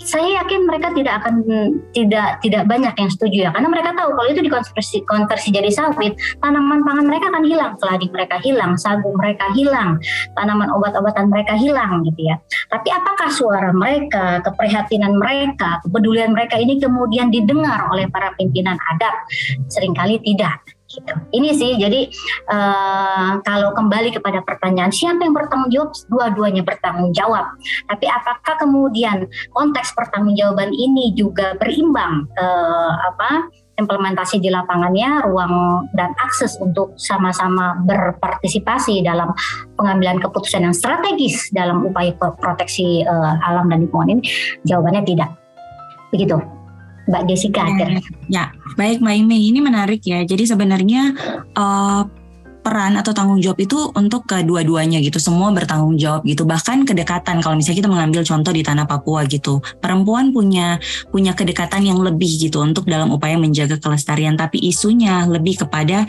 Saya 0.00 0.40
yakin 0.40 0.64
mereka 0.64 0.96
tidak 0.96 1.20
akan 1.20 1.44
tidak 1.92 2.40
tidak 2.40 2.64
banyak 2.64 2.88
yang 2.96 3.10
setuju 3.12 3.38
ya 3.44 3.50
karena 3.52 3.68
mereka 3.68 3.92
tahu 3.92 4.16
kalau 4.16 4.28
itu 4.32 4.40
dikonversi 4.40 5.04
konversi 5.04 5.52
jadi 5.52 5.68
sawit 5.68 6.16
tanaman 6.40 6.80
pangan 6.88 7.04
mereka 7.04 7.28
akan 7.28 7.44
hilang 7.44 7.76
keladi 7.76 8.08
mereka 8.08 8.40
hilang 8.40 8.80
sagu 8.80 9.12
mereka 9.12 9.52
hilang 9.52 10.00
tanaman 10.40 10.72
obat-obatan 10.72 11.28
mereka 11.28 11.52
hilang 11.52 12.00
gitu 12.08 12.32
ya 12.32 12.40
tapi 12.72 12.88
apakah 12.88 13.28
suara 13.28 13.76
mereka 13.76 14.40
keprihatinan 14.40 15.20
mereka 15.20 15.84
kepedulian 15.84 16.32
mereka 16.32 16.56
ini 16.56 16.80
kemudian 16.80 17.28
didengar 17.28 17.84
oleh 17.92 18.08
para 18.08 18.32
pimpinan 18.40 18.80
adat 18.96 19.12
sering 19.68 19.92
kali 19.92 20.16
tidak 20.24 20.64
Gitu. 20.90 21.14
Ini 21.30 21.50
sih 21.54 21.78
jadi 21.78 22.10
uh, 22.50 23.38
kalau 23.46 23.70
kembali 23.78 24.10
kepada 24.10 24.42
pertanyaan 24.42 24.90
siapa 24.90 25.22
yang 25.22 25.38
bertanggung 25.38 25.70
jawab, 25.70 25.90
dua-duanya 26.10 26.66
bertanggung 26.66 27.14
jawab. 27.14 27.46
Tapi 27.86 28.10
apakah 28.10 28.58
kemudian 28.58 29.30
konteks 29.54 29.94
pertanggungjawaban 29.94 30.74
ini 30.74 31.14
juga 31.14 31.54
berimbang 31.62 32.26
uh, 32.34 32.94
apa 33.06 33.46
implementasi 33.78 34.42
di 34.42 34.50
lapangannya, 34.52 35.24
ruang 35.24 35.86
dan 35.96 36.12
akses 36.20 36.58
untuk 36.60 36.92
sama-sama 37.00 37.80
berpartisipasi 37.86 39.00
dalam 39.06 39.32
pengambilan 39.78 40.20
keputusan 40.20 40.68
yang 40.68 40.76
strategis 40.76 41.48
dalam 41.54 41.86
upaya 41.86 42.12
proteksi 42.18 43.06
uh, 43.06 43.40
alam 43.46 43.70
dan 43.70 43.86
lingkungan 43.86 44.18
ini? 44.18 44.22
Jawabannya 44.68 45.06
tidak. 45.06 45.30
Begitu. 46.12 46.59
Mbak 47.10 47.22
Jessica 47.26 47.66
ya, 47.66 47.98
ya, 48.30 48.44
baik 48.78 49.02
Mbak 49.02 49.14
Ime. 49.26 49.36
Ini 49.36 49.58
menarik 49.58 50.06
ya. 50.06 50.22
Jadi 50.22 50.46
sebenarnya 50.46 51.10
uh, 51.58 52.06
peran 52.60 52.94
atau 53.00 53.10
tanggung 53.16 53.40
jawab 53.40 53.58
itu 53.58 53.90
untuk 53.96 54.28
kedua-duanya 54.28 55.00
gitu. 55.02 55.18
Semua 55.18 55.50
bertanggung 55.50 55.96
jawab 55.98 56.22
gitu. 56.28 56.46
Bahkan 56.46 56.86
kedekatan 56.86 57.40
kalau 57.42 57.58
misalnya 57.58 57.78
kita 57.82 57.90
mengambil 57.90 58.22
contoh 58.22 58.52
di 58.54 58.62
tanah 58.62 58.86
Papua 58.86 59.26
gitu. 59.26 59.58
Perempuan 59.80 60.30
punya 60.30 60.78
punya 61.10 61.34
kedekatan 61.34 61.82
yang 61.88 61.98
lebih 61.98 62.30
gitu 62.38 62.62
untuk 62.62 62.86
dalam 62.86 63.10
upaya 63.10 63.34
menjaga 63.40 63.80
kelestarian. 63.80 64.38
Tapi 64.38 64.60
isunya 64.62 65.26
lebih 65.26 65.66
kepada 65.66 66.06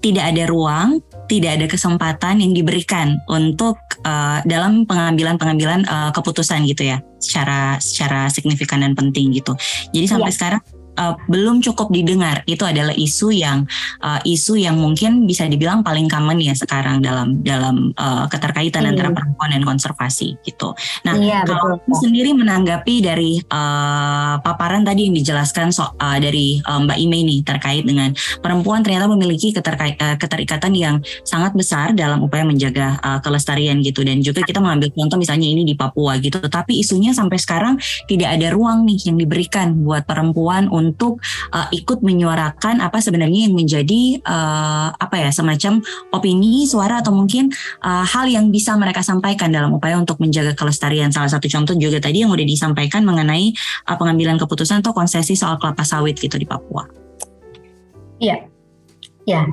tidak 0.00 0.24
ada 0.32 0.44
ruang 0.48 1.00
tidak 1.30 1.62
ada 1.62 1.66
kesempatan 1.70 2.42
yang 2.42 2.50
diberikan 2.50 3.22
untuk 3.30 3.78
uh, 4.02 4.42
dalam 4.42 4.82
pengambilan-pengambilan 4.82 5.86
uh, 5.86 6.10
keputusan 6.10 6.66
gitu 6.66 6.90
ya 6.90 6.98
secara 7.22 7.78
secara 7.78 8.26
signifikan 8.26 8.82
dan 8.82 8.98
penting 8.98 9.30
gitu. 9.30 9.54
Jadi 9.94 10.10
sampai 10.10 10.34
ya. 10.34 10.36
sekarang 10.36 10.62
uh, 10.96 11.14
belum 11.28 11.60
cukup 11.60 11.92
didengar. 11.92 12.42
Itu 12.48 12.66
adalah 12.66 12.94
isu 12.96 13.30
yang 13.34 13.68
uh, 14.02 14.20
isu 14.24 14.58
yang 14.58 14.80
mungkin 14.80 15.28
bisa 15.28 15.46
dibilang 15.46 15.84
paling 15.84 16.10
common 16.10 16.40
ya 16.40 16.56
sekarang 16.56 17.04
dalam 17.04 17.42
dalam 17.44 17.92
uh, 17.94 18.26
keterkaitan 18.26 18.86
hmm. 18.86 18.90
antara 18.94 19.08
perempuan 19.12 19.50
dan 19.52 19.62
konservasi 19.62 20.40
gitu. 20.42 20.72
Nah, 21.06 21.14
iya, 21.20 21.44
kalau 21.44 21.78
betul. 21.82 22.08
sendiri 22.08 22.32
menanggapi 22.34 22.94
dari 23.04 23.42
uh, 23.52 24.40
paparan 24.40 24.82
tadi 24.82 25.10
yang 25.10 25.14
dijelaskan 25.14 25.70
so, 25.70 25.92
uh, 25.98 26.18
dari 26.18 26.62
uh, 26.64 26.80
Mbak 26.80 26.98
Ime 26.98 27.18
nih 27.26 27.40
terkait 27.44 27.84
dengan 27.84 28.14
perempuan 28.40 28.80
ternyata 28.80 29.10
memiliki 29.10 29.52
uh, 29.52 30.16
keterikatan 30.16 30.72
yang 30.72 30.96
sangat 31.26 31.52
besar 31.52 31.92
dalam 31.92 32.24
upaya 32.24 32.46
menjaga 32.46 32.96
uh, 33.02 33.18
kelestarian 33.20 33.82
gitu 33.84 34.06
dan 34.06 34.22
juga 34.24 34.42
kita 34.46 34.58
mengambil 34.62 34.88
contoh 34.94 35.18
misalnya 35.20 35.48
ini 35.50 35.66
di 35.66 35.74
Papua 35.74 36.16
gitu. 36.22 36.40
Tapi 36.40 36.80
isunya 36.80 37.12
sampai 37.12 37.36
sekarang 37.36 37.74
tidak 38.06 38.38
ada 38.38 38.52
ruang 38.54 38.86
nih 38.86 39.10
yang 39.10 39.16
diberikan 39.20 39.76
buat 39.84 40.06
perempuan 40.06 40.70
untuk 40.80 41.20
uh, 41.52 41.68
ikut 41.70 42.00
menyuarakan 42.00 42.80
apa 42.80 42.98
sebenarnya 43.04 43.46
yang 43.46 43.54
menjadi 43.54 44.24
uh, 44.24 44.96
apa 44.96 45.20
ya 45.20 45.30
semacam 45.30 45.84
opini, 46.16 46.64
suara 46.64 47.04
atau 47.04 47.12
mungkin 47.12 47.52
uh, 47.84 48.02
hal 48.08 48.26
yang 48.32 48.48
bisa 48.48 48.72
mereka 48.80 49.04
sampaikan 49.04 49.52
dalam 49.52 49.76
upaya 49.76 50.00
untuk 50.00 50.16
menjaga 50.18 50.56
kelestarian. 50.56 51.12
Salah 51.12 51.28
satu 51.28 51.46
contoh 51.46 51.76
juga 51.76 52.00
tadi 52.00 52.24
yang 52.24 52.32
udah 52.32 52.46
disampaikan 52.48 53.04
mengenai 53.04 53.52
uh, 53.86 53.96
pengambilan 54.00 54.40
keputusan 54.40 54.80
atau 54.80 54.96
konsesi 54.96 55.36
soal 55.36 55.60
kelapa 55.60 55.84
sawit 55.84 56.16
gitu 56.16 56.40
di 56.40 56.48
Papua. 56.48 56.88
Iya, 58.20 58.36
ya 59.28 59.44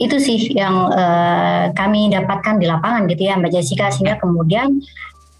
itu 0.00 0.16
sih 0.16 0.40
yang 0.56 0.88
uh, 0.88 1.68
kami 1.76 2.08
dapatkan 2.08 2.56
di 2.56 2.64
lapangan 2.64 3.04
gitu 3.04 3.28
ya 3.28 3.36
Mbak 3.36 3.52
Jessica 3.52 3.92
sehingga 3.92 4.16
kemudian 4.16 4.80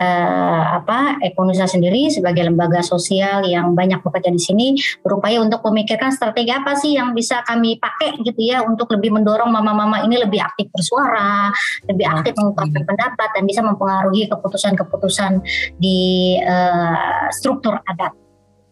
uh, 0.00 0.64
apa 0.80 1.20
Ekonusa 1.20 1.68
sendiri 1.68 2.08
sebagai 2.08 2.48
lembaga 2.48 2.80
sosial 2.80 3.44
yang 3.44 3.76
banyak 3.76 4.00
bekerja 4.00 4.32
di 4.32 4.40
sini 4.40 4.66
berupaya 5.04 5.38
untuk 5.38 5.60
memikirkan 5.68 6.10
strategi 6.10 6.50
apa 6.50 6.74
sih 6.74 6.96
yang 6.96 7.12
bisa 7.12 7.44
kami 7.44 7.76
pakai 7.76 8.16
gitu 8.24 8.40
ya 8.40 8.64
untuk 8.64 8.88
lebih 8.90 9.12
mendorong 9.12 9.52
mama-mama 9.52 10.02
ini 10.02 10.16
lebih 10.16 10.40
aktif 10.40 10.72
bersuara, 10.72 11.52
lebih 11.86 12.06
aktif 12.08 12.32
mengungkapkan 12.40 12.82
pendapat 12.88 13.28
dan 13.36 13.42
bisa 13.44 13.60
mempengaruhi 13.60 14.26
keputusan-keputusan 14.32 15.44
di 15.76 16.40
uh, 16.40 17.28
struktur 17.30 17.76
adat. 17.84 18.16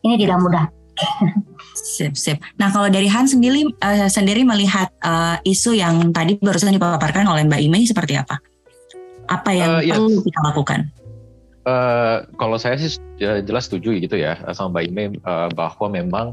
Ini 0.03 0.17
tidak 0.17 0.39
mudah. 0.41 0.65
Sip, 1.79 2.19
sip. 2.19 2.43
Nah, 2.59 2.75
kalau 2.75 2.91
dari 2.91 3.07
Han 3.07 3.31
sendiri 3.31 3.71
uh, 3.71 4.11
sendiri 4.11 4.43
melihat 4.43 4.91
uh, 5.07 5.39
isu 5.47 5.79
yang 5.79 6.11
tadi 6.11 6.35
barusan 6.39 6.75
dipaparkan 6.75 7.23
oleh 7.27 7.47
Mbak 7.47 7.61
Ime 7.63 7.79
seperti 7.87 8.19
apa? 8.19 8.43
Apa 9.31 9.51
yang 9.55 9.79
uh, 9.79 9.83
perlu 9.87 10.21
kita 10.27 10.41
lakukan? 10.43 10.91
Uh, 11.69 12.25
kalau 12.41 12.57
saya 12.57 12.81
sih 12.81 12.97
jelas 13.21 13.69
setuju 13.69 13.93
gitu 14.01 14.17
ya 14.17 14.41
sama 14.57 14.81
Mbak 14.81 14.85
Ime 14.89 15.05
uh, 15.21 15.53
bahwa 15.53 15.93
memang 15.93 16.27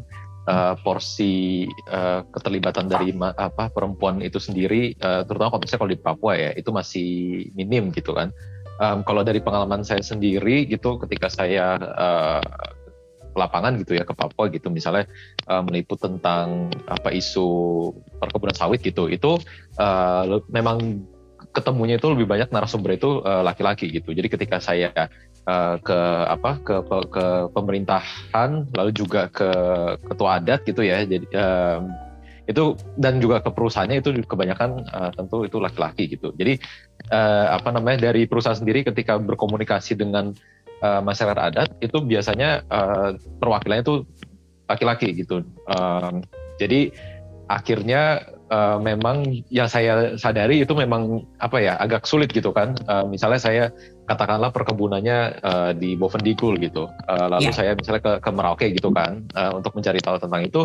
uh, 0.48 0.80
porsi 0.80 1.66
uh, 1.92 2.24
keterlibatan 2.32 2.88
dari 2.88 3.12
apa 3.20 3.68
perempuan 3.68 4.24
itu 4.24 4.40
sendiri, 4.40 4.96
uh, 5.04 5.28
terutama 5.28 5.52
konteksnya 5.52 5.80
kalau 5.82 5.92
di 5.92 6.00
Papua 6.00 6.34
ya, 6.40 6.52
itu 6.56 6.72
masih 6.72 7.10
minim 7.52 7.92
gitu 7.92 8.16
kan. 8.16 8.32
Um, 8.80 9.04
kalau 9.04 9.28
dari 9.28 9.44
pengalaman 9.44 9.84
saya 9.84 10.04
sendiri 10.04 10.68
gitu, 10.72 11.00
ketika 11.04 11.28
saya 11.28 11.80
uh, 11.80 12.44
lapangan 13.36 13.76
gitu 13.84 14.00
ya 14.00 14.08
ke 14.08 14.16
Papua 14.16 14.48
gitu, 14.48 14.72
misalnya 14.72 15.08
uh, 15.52 15.64
meliput 15.68 16.00
tentang 16.00 16.72
apa 16.88 17.12
isu 17.12 17.92
perkebunan 18.24 18.56
sawit 18.56 18.80
gitu, 18.80 19.12
itu 19.12 19.36
uh, 19.80 20.40
memang 20.48 21.04
ketemunya 21.56 21.96
itu 21.96 22.12
lebih 22.12 22.28
banyak 22.28 22.52
narasumber 22.52 23.00
itu 23.00 23.24
eh, 23.24 23.44
laki-laki 23.48 23.88
uh, 23.88 23.92
gitu. 23.96 24.12
Jadi 24.12 24.28
ketika 24.28 24.60
saya 24.60 24.92
uh, 25.50 25.76
ke 25.82 26.00
apa 26.30 26.52
ke, 26.62 26.76
ke 27.10 27.26
pemerintahan 27.54 28.50
lalu 28.74 28.92
juga 28.92 29.30
ke 29.30 29.50
ketua 30.06 30.42
adat 30.42 30.66
gitu 30.66 30.82
ya. 30.82 31.06
Jadi 31.06 31.26
um, 31.34 31.94
itu 32.46 32.78
dan 33.02 33.18
juga 33.18 33.42
ke 33.42 33.50
perusahaannya 33.50 34.06
itu 34.06 34.10
kebanyakan 34.30 34.86
uh, 34.94 35.10
tentu 35.18 35.50
itu 35.50 35.58
laki-laki 35.58 36.06
gitu. 36.14 36.30
Jadi 36.38 36.62
uh, 37.10 37.58
apa 37.58 37.74
namanya 37.74 38.12
dari 38.12 38.30
perusahaan 38.30 38.58
sendiri 38.58 38.86
ketika 38.86 39.18
berkomunikasi 39.18 39.98
dengan 39.98 40.34
uh, 40.86 41.02
masyarakat 41.02 41.42
adat 41.42 41.70
itu 41.82 41.98
biasanya 42.06 42.62
uh, 42.70 43.18
perwakilannya 43.42 43.84
itu 43.86 43.96
laki-laki 44.70 45.14
gitu. 45.26 45.42
Um, 45.70 46.22
jadi 46.62 46.94
akhirnya 47.50 48.35
uh, 48.56 48.78
memang 48.80 49.44
yang 49.52 49.68
saya 49.68 50.16
sadari 50.16 50.64
itu 50.64 50.72
memang 50.72 51.28
apa 51.44 51.60
ya 51.60 51.74
agak 51.76 52.08
sulit 52.08 52.32
gitu 52.32 52.56
kan. 52.56 52.80
Uh, 52.88 53.04
misalnya 53.04 53.40
saya 53.40 53.64
katakanlah 54.08 54.54
perkebunannya 54.54 55.18
uh, 55.42 55.72
di 55.76 55.98
Bovendigul 56.00 56.56
gitu, 56.62 56.88
uh, 57.10 57.28
lalu 57.28 57.50
yeah. 57.50 57.58
saya 57.58 57.72
misalnya 57.74 58.02
ke, 58.06 58.14
ke 58.22 58.30
Merauke 58.32 58.68
gitu 58.70 58.94
kan 58.94 59.26
uh, 59.34 59.58
untuk 59.58 59.74
mencari 59.74 60.00
tahu 60.00 60.22
tentang 60.22 60.46
itu, 60.46 60.62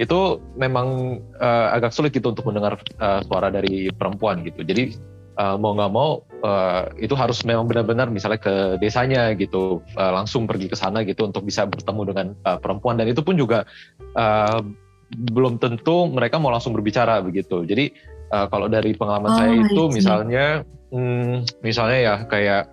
itu 0.00 0.40
memang 0.56 1.20
uh, 1.38 1.68
agak 1.76 1.92
sulit 1.92 2.10
gitu 2.16 2.32
untuk 2.32 2.48
mendengar 2.48 2.80
uh, 2.98 3.20
suara 3.28 3.52
dari 3.52 3.92
perempuan 3.92 4.40
gitu. 4.40 4.64
Jadi 4.64 4.96
uh, 5.36 5.60
mau 5.60 5.76
nggak 5.76 5.92
mau 5.92 6.24
uh, 6.40 6.88
itu 6.96 7.12
harus 7.12 7.44
memang 7.44 7.68
benar-benar 7.68 8.08
misalnya 8.08 8.40
ke 8.40 8.80
desanya 8.80 9.36
gitu, 9.36 9.84
uh, 10.00 10.12
langsung 10.16 10.48
pergi 10.48 10.72
ke 10.72 10.76
sana 10.76 11.04
gitu 11.04 11.28
untuk 11.28 11.44
bisa 11.44 11.68
bertemu 11.68 12.02
dengan 12.08 12.26
uh, 12.48 12.56
perempuan 12.56 12.96
dan 12.96 13.12
itu 13.12 13.20
pun 13.20 13.36
juga 13.36 13.68
uh, 14.16 14.64
belum 15.08 15.56
tentu 15.56 16.04
mereka 16.08 16.36
mau 16.36 16.52
langsung 16.52 16.76
berbicara 16.76 17.24
begitu. 17.24 17.64
Jadi 17.64 17.92
uh, 18.32 18.46
kalau 18.52 18.68
dari 18.68 18.92
pengalaman 18.92 19.30
oh, 19.32 19.36
saya 19.36 19.52
itu 19.56 19.82
misalnya, 19.88 20.44
hmm, 20.92 21.64
misalnya 21.64 21.98
ya 21.98 22.14
kayak 22.28 22.64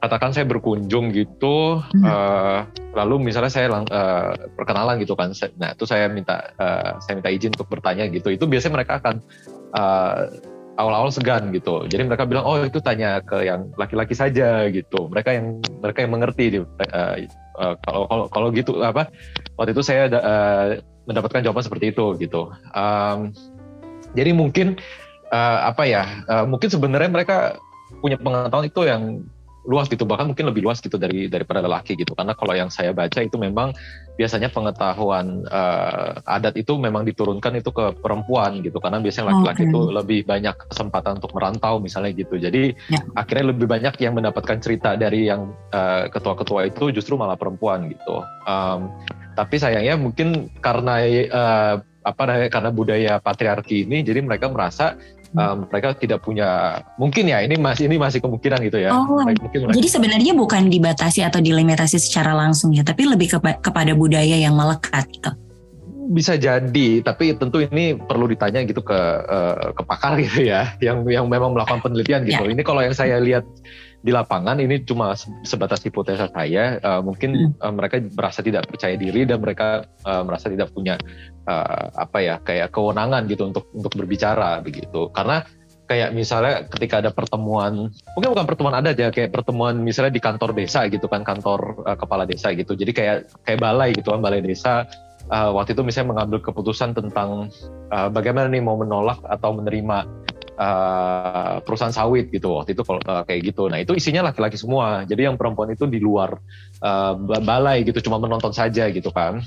katakan 0.00 0.32
saya 0.32 0.44
berkunjung 0.48 1.12
gitu, 1.12 1.80
hmm. 1.80 2.04
uh, 2.04 2.68
lalu 2.96 3.28
misalnya 3.32 3.52
saya 3.52 3.72
uh, 3.72 4.32
perkenalan 4.54 5.00
gitu 5.00 5.16
kan, 5.16 5.32
nah 5.56 5.72
itu 5.72 5.84
saya 5.88 6.06
minta 6.08 6.52
uh, 6.60 7.00
saya 7.00 7.16
minta 7.16 7.32
izin 7.32 7.56
untuk 7.56 7.68
bertanya 7.72 8.04
gitu, 8.12 8.28
itu 8.32 8.44
biasanya 8.44 8.84
mereka 8.84 9.00
akan 9.00 9.24
uh, 9.72 10.28
awal-awal 10.76 11.08
segan 11.08 11.48
gitu. 11.52 11.88
Jadi 11.88 12.04
mereka 12.04 12.28
bilang 12.28 12.44
oh 12.44 12.60
itu 12.60 12.78
tanya 12.84 13.24
ke 13.24 13.48
yang 13.48 13.72
laki-laki 13.80 14.12
saja 14.12 14.68
gitu. 14.68 15.08
Mereka 15.08 15.32
yang 15.32 15.46
mereka 15.80 15.98
yang 16.04 16.12
mengerti. 16.12 16.60
Uh, 16.92 17.24
uh, 17.56 17.74
kalau 17.82 18.04
kalau 18.08 18.24
kalau 18.30 18.48
gitu 18.54 18.80
apa? 18.84 19.08
Waktu 19.56 19.72
itu 19.72 19.82
saya 19.82 20.08
uh, 20.12 20.80
mendapatkan 21.08 21.42
jawaban 21.42 21.64
seperti 21.64 21.92
itu 21.92 22.16
gitu. 22.20 22.52
Um, 22.76 23.32
jadi 24.12 24.32
mungkin 24.36 24.80
uh, 25.32 25.58
apa 25.68 25.84
ya? 25.88 26.24
Uh, 26.28 26.44
mungkin 26.44 26.68
sebenarnya 26.68 27.10
mereka 27.10 27.56
punya 28.00 28.18
pengetahuan 28.18 28.66
itu 28.66 28.80
yang 28.84 29.02
luas 29.66 29.90
gitu 29.90 30.06
bahkan 30.06 30.30
mungkin 30.30 30.46
lebih 30.46 30.62
luas 30.62 30.78
gitu 30.78 30.94
dari 30.94 31.26
daripada 31.26 31.58
lelaki 31.58 31.98
gitu 31.98 32.14
karena 32.14 32.38
kalau 32.38 32.54
yang 32.54 32.70
saya 32.70 32.94
baca 32.94 33.18
itu 33.18 33.34
memang 33.34 33.74
biasanya 34.14 34.48
pengetahuan 34.54 35.42
uh, 35.50 36.22
adat 36.24 36.54
itu 36.54 36.78
memang 36.78 37.02
diturunkan 37.02 37.58
itu 37.58 37.74
ke 37.74 37.98
perempuan 37.98 38.62
gitu 38.62 38.78
karena 38.78 39.02
biasanya 39.02 39.34
laki-laki 39.34 39.66
okay. 39.66 39.70
itu 39.74 39.80
lebih 39.90 40.20
banyak 40.24 40.54
kesempatan 40.70 41.18
untuk 41.18 41.34
merantau 41.34 41.82
misalnya 41.82 42.14
gitu 42.14 42.38
jadi 42.38 42.72
ya. 42.88 43.00
akhirnya 43.18 43.50
lebih 43.50 43.66
banyak 43.66 43.94
yang 43.98 44.14
mendapatkan 44.14 44.62
cerita 44.62 44.94
dari 44.94 45.28
yang 45.28 45.50
ketua 45.66 46.36
ketua-ketua 46.36 46.68
itu 46.68 46.84
justru 46.92 47.14
malah 47.16 47.38
perempuan 47.38 47.88
gitu 47.88 48.20
um, 48.44 48.92
tapi 49.36 49.60
sayangnya 49.60 49.96
mungkin 49.96 50.48
karena 50.60 50.94
uh, 51.28 51.74
apa 52.06 52.46
karena 52.46 52.70
budaya 52.70 53.12
patriarki 53.18 53.82
ini 53.82 54.06
jadi 54.06 54.22
mereka 54.22 54.46
merasa 54.46 54.94
um, 55.34 55.66
mereka 55.66 55.98
tidak 55.98 56.22
punya 56.22 56.80
mungkin 57.00 57.26
ya 57.26 57.42
ini 57.42 57.58
masih 57.58 57.90
ini 57.90 57.98
masih 57.98 58.22
kemungkinan 58.22 58.62
gitu 58.66 58.78
ya. 58.78 58.94
Oh, 58.94 59.22
mungkin 59.26 59.74
jadi 59.74 59.88
sebenarnya 59.90 60.32
bukan 60.38 60.70
dibatasi 60.70 61.26
atau 61.26 61.42
dilimitasi 61.42 61.98
secara 61.98 62.32
langsung 62.36 62.70
ya, 62.70 62.86
tapi 62.86 63.08
lebih 63.08 63.36
kepa 63.38 63.58
kepada 63.58 63.92
budaya 63.92 64.36
yang 64.38 64.54
melekat 64.54 65.04
gitu. 65.10 65.30
Bisa 66.06 66.38
jadi, 66.38 67.02
tapi 67.02 67.34
tentu 67.34 67.58
ini 67.58 67.98
perlu 67.98 68.30
ditanya 68.30 68.62
gitu 68.62 68.82
ke 68.82 68.98
uh, 69.26 69.74
ke 69.74 69.82
pakar 69.82 70.18
gitu 70.24 70.46
ya, 70.46 70.74
yang 70.78 71.02
yang 71.06 71.26
memang 71.26 71.54
melakukan 71.54 71.82
penelitian 71.82 72.22
gitu. 72.22 72.46
Ya. 72.46 72.52
Ini 72.54 72.62
kalau 72.62 72.80
yang 72.84 72.94
saya 72.94 73.18
lihat 73.18 73.42
di 74.06 74.14
lapangan 74.14 74.62
ini 74.62 74.86
cuma 74.86 75.18
sebatas 75.42 75.82
hipotesa 75.82 76.30
saya 76.30 76.78
uh, 76.78 77.02
mungkin 77.02 77.58
hmm. 77.58 77.58
uh, 77.58 77.74
mereka 77.74 77.98
merasa 78.14 78.38
tidak 78.38 78.70
percaya 78.70 78.94
diri 78.94 79.26
dan 79.26 79.42
mereka 79.42 79.82
uh, 80.06 80.22
merasa 80.22 80.46
tidak 80.46 80.70
punya 80.70 80.94
uh, 81.50 81.90
apa 81.90 82.18
ya 82.22 82.38
kayak 82.38 82.70
kewenangan 82.70 83.26
gitu 83.26 83.50
untuk 83.50 83.66
untuk 83.74 83.98
berbicara 83.98 84.62
begitu 84.62 85.10
karena 85.10 85.42
kayak 85.86 86.14
misalnya 86.14 86.66
ketika 86.66 86.98
ada 87.02 87.10
pertemuan 87.14 87.90
mungkin 88.14 88.30
bukan 88.34 88.46
pertemuan 88.46 88.76
ada 88.78 88.90
aja 88.94 89.10
kayak 89.10 89.30
pertemuan 89.34 89.78
misalnya 89.82 90.14
di 90.14 90.22
kantor 90.22 90.50
desa 90.54 90.86
gitu 90.90 91.06
kan 91.06 91.22
kantor 91.22 91.82
uh, 91.86 91.98
kepala 91.98 92.26
desa 92.26 92.54
gitu 92.54 92.74
jadi 92.74 92.92
kayak 92.94 93.16
kayak 93.42 93.58
balai 93.58 93.90
gitu 93.90 94.14
kan 94.14 94.22
balai 94.22 94.42
desa 94.42 94.86
uh, 95.30 95.50
waktu 95.54 95.74
itu 95.74 95.82
misalnya 95.82 96.16
mengambil 96.16 96.38
keputusan 96.42 96.94
tentang 96.94 97.50
uh, 97.90 98.08
bagaimana 98.10 98.50
nih 98.50 98.62
mau 98.62 98.78
menolak 98.78 99.22
atau 99.26 99.54
menerima 99.56 100.06
uh, 100.56 101.56
perusahaan 101.62 101.94
sawit 101.94 102.32
gitu 102.32 102.56
waktu 102.56 102.74
itu 102.74 102.82
kalau 102.82 103.00
uh, 103.06 103.22
kayak 103.24 103.54
gitu. 103.54 103.68
Nah 103.68 103.80
itu 103.80 103.92
isinya 103.96 104.32
laki-laki 104.32 104.58
semua. 104.58 105.04
Jadi 105.04 105.28
yang 105.28 105.36
perempuan 105.38 105.72
itu 105.72 105.84
di 105.86 106.00
luar 106.00 106.36
uh, 106.82 107.14
balai 107.44 107.84
gitu, 107.86 108.10
cuma 108.10 108.20
menonton 108.20 108.52
saja 108.52 108.88
gitu 108.90 109.12
kan. 109.12 109.44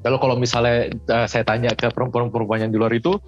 Lalu 0.00 0.16
kalau 0.16 0.36
misalnya 0.40 0.96
uh, 1.12 1.28
saya 1.28 1.44
tanya 1.44 1.76
ke 1.76 1.92
perempuan-perempuan 1.92 2.64
yang 2.64 2.72
di 2.72 2.80
luar 2.80 2.92
itu, 2.96 3.20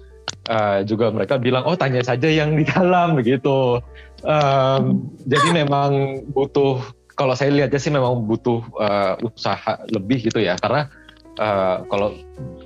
uh, 0.49 0.81
juga 0.83 1.13
mereka 1.13 1.37
bilang 1.37 1.69
oh 1.69 1.77
tanya 1.77 2.01
saja 2.01 2.25
yang 2.25 2.57
di 2.57 2.65
dalam 2.65 3.13
begitu. 3.13 3.77
Um, 4.23 5.13
jadi 5.27 5.51
memang 5.53 6.23
butuh 6.33 6.81
kalau 7.13 7.37
saya 7.37 7.53
lihatnya 7.53 7.77
sih 7.77 7.93
memang 7.93 8.25
butuh 8.25 8.65
uh, 8.81 9.21
usaha 9.21 9.85
lebih 9.93 10.25
gitu 10.33 10.41
ya 10.41 10.57
karena 10.57 10.89
uh, 11.39 11.85
kalau 11.87 12.17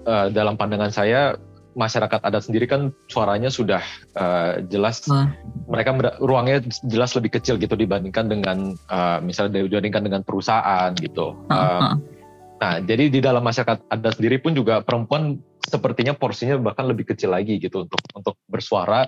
uh, 0.08 0.28
dalam 0.34 0.56
pandangan 0.56 0.92
saya 0.92 1.36
masyarakat 1.78 2.26
adat 2.26 2.42
sendiri 2.50 2.66
kan 2.66 2.90
suaranya 3.06 3.54
sudah 3.54 3.86
uh, 4.18 4.66
jelas 4.66 5.06
uh. 5.14 5.30
mereka 5.70 5.94
ruangnya 6.18 6.66
jelas 6.90 7.14
lebih 7.14 7.38
kecil 7.38 7.62
gitu 7.62 7.78
dibandingkan 7.78 8.26
dengan 8.26 8.74
uh, 8.90 9.22
misalnya 9.22 9.62
dibandingkan 9.62 10.02
dengan 10.02 10.26
perusahaan 10.26 10.90
gitu. 10.98 11.38
Uh. 11.54 12.02
Nah, 12.58 12.82
jadi 12.82 13.14
di 13.14 13.22
dalam 13.22 13.46
masyarakat 13.46 13.86
adat 13.86 14.18
sendiri 14.18 14.42
pun 14.42 14.58
juga 14.58 14.82
perempuan 14.82 15.38
sepertinya 15.62 16.18
porsinya 16.18 16.58
bahkan 16.58 16.90
lebih 16.90 17.14
kecil 17.14 17.30
lagi 17.30 17.62
gitu 17.62 17.86
untuk 17.86 18.02
untuk 18.18 18.34
bersuara 18.50 19.06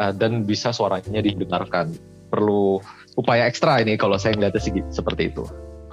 uh, 0.00 0.12
dan 0.16 0.48
bisa 0.48 0.72
suaranya 0.72 1.20
didengarkan. 1.20 1.92
Perlu 2.32 2.80
upaya 3.20 3.44
ekstra 3.44 3.84
ini 3.84 4.00
kalau 4.00 4.16
saya 4.16 4.32
melihatnya 4.40 4.88
seperti 4.88 5.28
itu. 5.28 5.44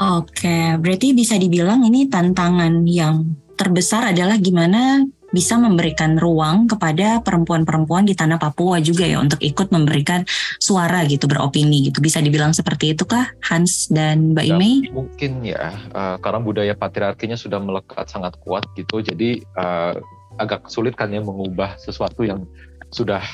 Oke, 0.01 0.77
berarti 0.81 1.13
bisa 1.13 1.37
dibilang 1.37 1.85
ini 1.85 2.09
tantangan 2.09 2.81
yang 2.89 3.37
terbesar 3.53 4.09
adalah 4.09 4.41
gimana 4.41 5.05
bisa 5.33 5.57
memberikan 5.57 6.13
ruang 6.21 6.69
kepada 6.69 7.25
perempuan-perempuan 7.25 8.05
di 8.05 8.13
tanah 8.13 8.37
Papua 8.37 8.77
juga 8.77 9.09
ya 9.09 9.17
untuk 9.17 9.41
ikut 9.41 9.73
memberikan 9.73 10.21
suara 10.61 11.01
gitu 11.09 11.25
beropini 11.25 11.89
gitu 11.89 12.05
bisa 12.05 12.21
dibilang 12.21 12.53
seperti 12.53 12.93
itu 12.93 13.01
kah 13.09 13.33
Hans 13.41 13.89
dan 13.89 14.37
Mbak 14.37 14.45
Ime? 14.45 14.71
Mungkin 14.93 15.41
ya 15.41 15.73
uh, 15.89 16.21
karena 16.21 16.37
budaya 16.37 16.73
patriarkinya 16.77 17.33
sudah 17.33 17.57
melekat 17.57 18.05
sangat 18.13 18.37
kuat 18.45 18.69
gitu 18.77 19.01
jadi 19.01 19.41
uh, 19.57 19.97
agak 20.37 20.69
sulit 20.69 20.93
kan 20.93 21.09
ya 21.09 21.25
mengubah 21.25 21.81
sesuatu 21.81 22.21
yang 22.21 22.45
sudah 22.93 23.25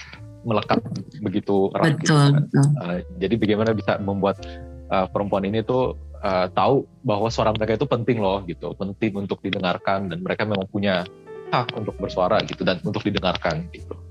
melekat 0.47 0.79
begitu 1.19 1.67
erat 1.75 1.99
gitu 1.99 2.15
kan. 2.15 2.47
Uh, 2.79 3.03
jadi 3.19 3.35
bagaimana 3.35 3.75
bisa 3.75 3.99
membuat 3.99 4.39
uh, 4.87 5.03
perempuan 5.11 5.43
ini 5.43 5.67
tuh 5.67 5.99
uh, 6.23 6.47
tahu 6.51 6.87
bahwa 7.03 7.27
suara 7.31 7.51
mereka 7.55 7.79
itu 7.79 7.87
penting 7.87 8.17
loh 8.19 8.43
gitu, 8.45 8.75
penting 8.75 9.15
untuk 9.19 9.39
didengarkan 9.43 10.11
dan 10.11 10.19
mereka 10.23 10.43
memang 10.43 10.67
punya 10.67 11.03
hak 11.49 11.73
untuk 11.75 11.97
bersuara 11.97 12.39
gitu 12.45 12.61
dan 12.61 12.77
untuk 12.85 13.01
didengarkan 13.01 13.67
gitu. 13.73 14.08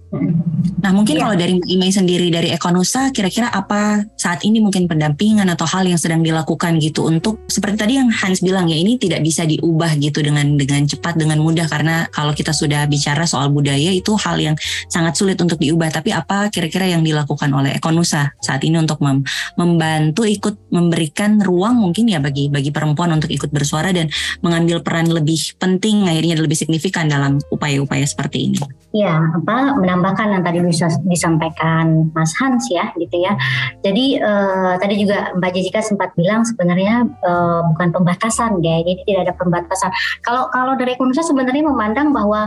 Nah 0.79 0.91
mungkin 0.97 1.21
ya. 1.21 1.29
kalau 1.29 1.37
dari 1.37 1.61
Imei 1.69 1.93
sendiri 1.93 2.33
dari 2.33 2.49
Ekonusa 2.49 3.13
kira-kira 3.13 3.53
apa 3.53 4.09
saat 4.17 4.41
ini 4.41 4.57
mungkin 4.57 4.89
pendampingan 4.89 5.45
atau 5.53 5.69
hal 5.69 5.85
yang 5.85 6.01
sedang 6.01 6.25
dilakukan 6.25 6.81
gitu 6.81 7.05
untuk 7.05 7.45
seperti 7.45 7.77
tadi 7.77 7.93
yang 8.01 8.09
Hans 8.09 8.41
bilang 8.41 8.73
ya 8.73 8.81
ini 8.81 8.97
tidak 8.97 9.21
bisa 9.21 9.45
diubah 9.45 10.01
gitu 10.01 10.25
dengan 10.25 10.57
dengan 10.57 10.89
cepat 10.89 11.21
dengan 11.21 11.37
mudah 11.45 11.69
karena 11.69 12.09
kalau 12.09 12.33
kita 12.33 12.57
sudah 12.57 12.89
bicara 12.89 13.29
soal 13.29 13.53
budaya 13.53 13.93
itu 13.93 14.17
hal 14.17 14.41
yang 14.41 14.57
sangat 14.89 15.13
sulit 15.13 15.37
untuk 15.45 15.61
diubah 15.61 15.93
tapi 15.93 16.17
apa 16.17 16.49
kira-kira 16.49 16.89
yang 16.89 17.05
dilakukan 17.05 17.53
oleh 17.53 17.77
Ekonusa 17.77 18.33
saat 18.41 18.65
ini 18.65 18.81
untuk 18.81 19.05
mem 19.05 19.21
membantu 19.61 20.25
ikut 20.25 20.73
memberikan 20.73 21.37
ruang 21.45 21.85
mungkin 21.85 22.09
ya 22.09 22.17
bagi 22.17 22.49
bagi 22.49 22.73
perempuan 22.73 23.13
untuk 23.13 23.29
ikut 23.29 23.53
bersuara 23.53 23.93
dan 23.93 24.09
mengambil 24.41 24.81
peran 24.81 25.13
lebih 25.13 25.53
penting 25.61 26.09
akhirnya 26.09 26.41
lebih 26.41 26.57
signifikan 26.57 27.13
dalam 27.13 27.37
upaya-upaya 27.53 28.09
seperti 28.09 28.49
ini. 28.49 28.59
Ya 28.97 29.21
apa 29.21 29.77
menambahkan 29.99 30.31
yang 30.31 30.43
tadi 30.47 30.59
bisa 30.63 30.87
disampaikan 31.11 32.07
Mas 32.15 32.31
Hans 32.39 32.71
ya 32.71 32.95
gitu 32.95 33.19
ya. 33.19 33.35
Jadi 33.83 34.23
uh, 34.23 34.79
tadi 34.79 34.95
juga 35.03 35.35
Mbak 35.35 35.51
Jessica 35.59 35.83
sempat 35.83 36.15
bilang 36.15 36.47
sebenarnya 36.47 37.03
uh, 37.27 37.67
bukan 37.75 37.91
pembatasan 37.91 38.63
ya, 38.63 38.79
jadi 38.87 39.03
tidak 39.03 39.21
ada 39.27 39.35
pembatasan. 39.35 39.91
Kalau 40.23 40.47
kalau 40.55 40.79
dari 40.79 40.95
Indonesia 40.95 41.27
sebenarnya 41.27 41.67
memandang 41.67 42.15
bahwa 42.15 42.47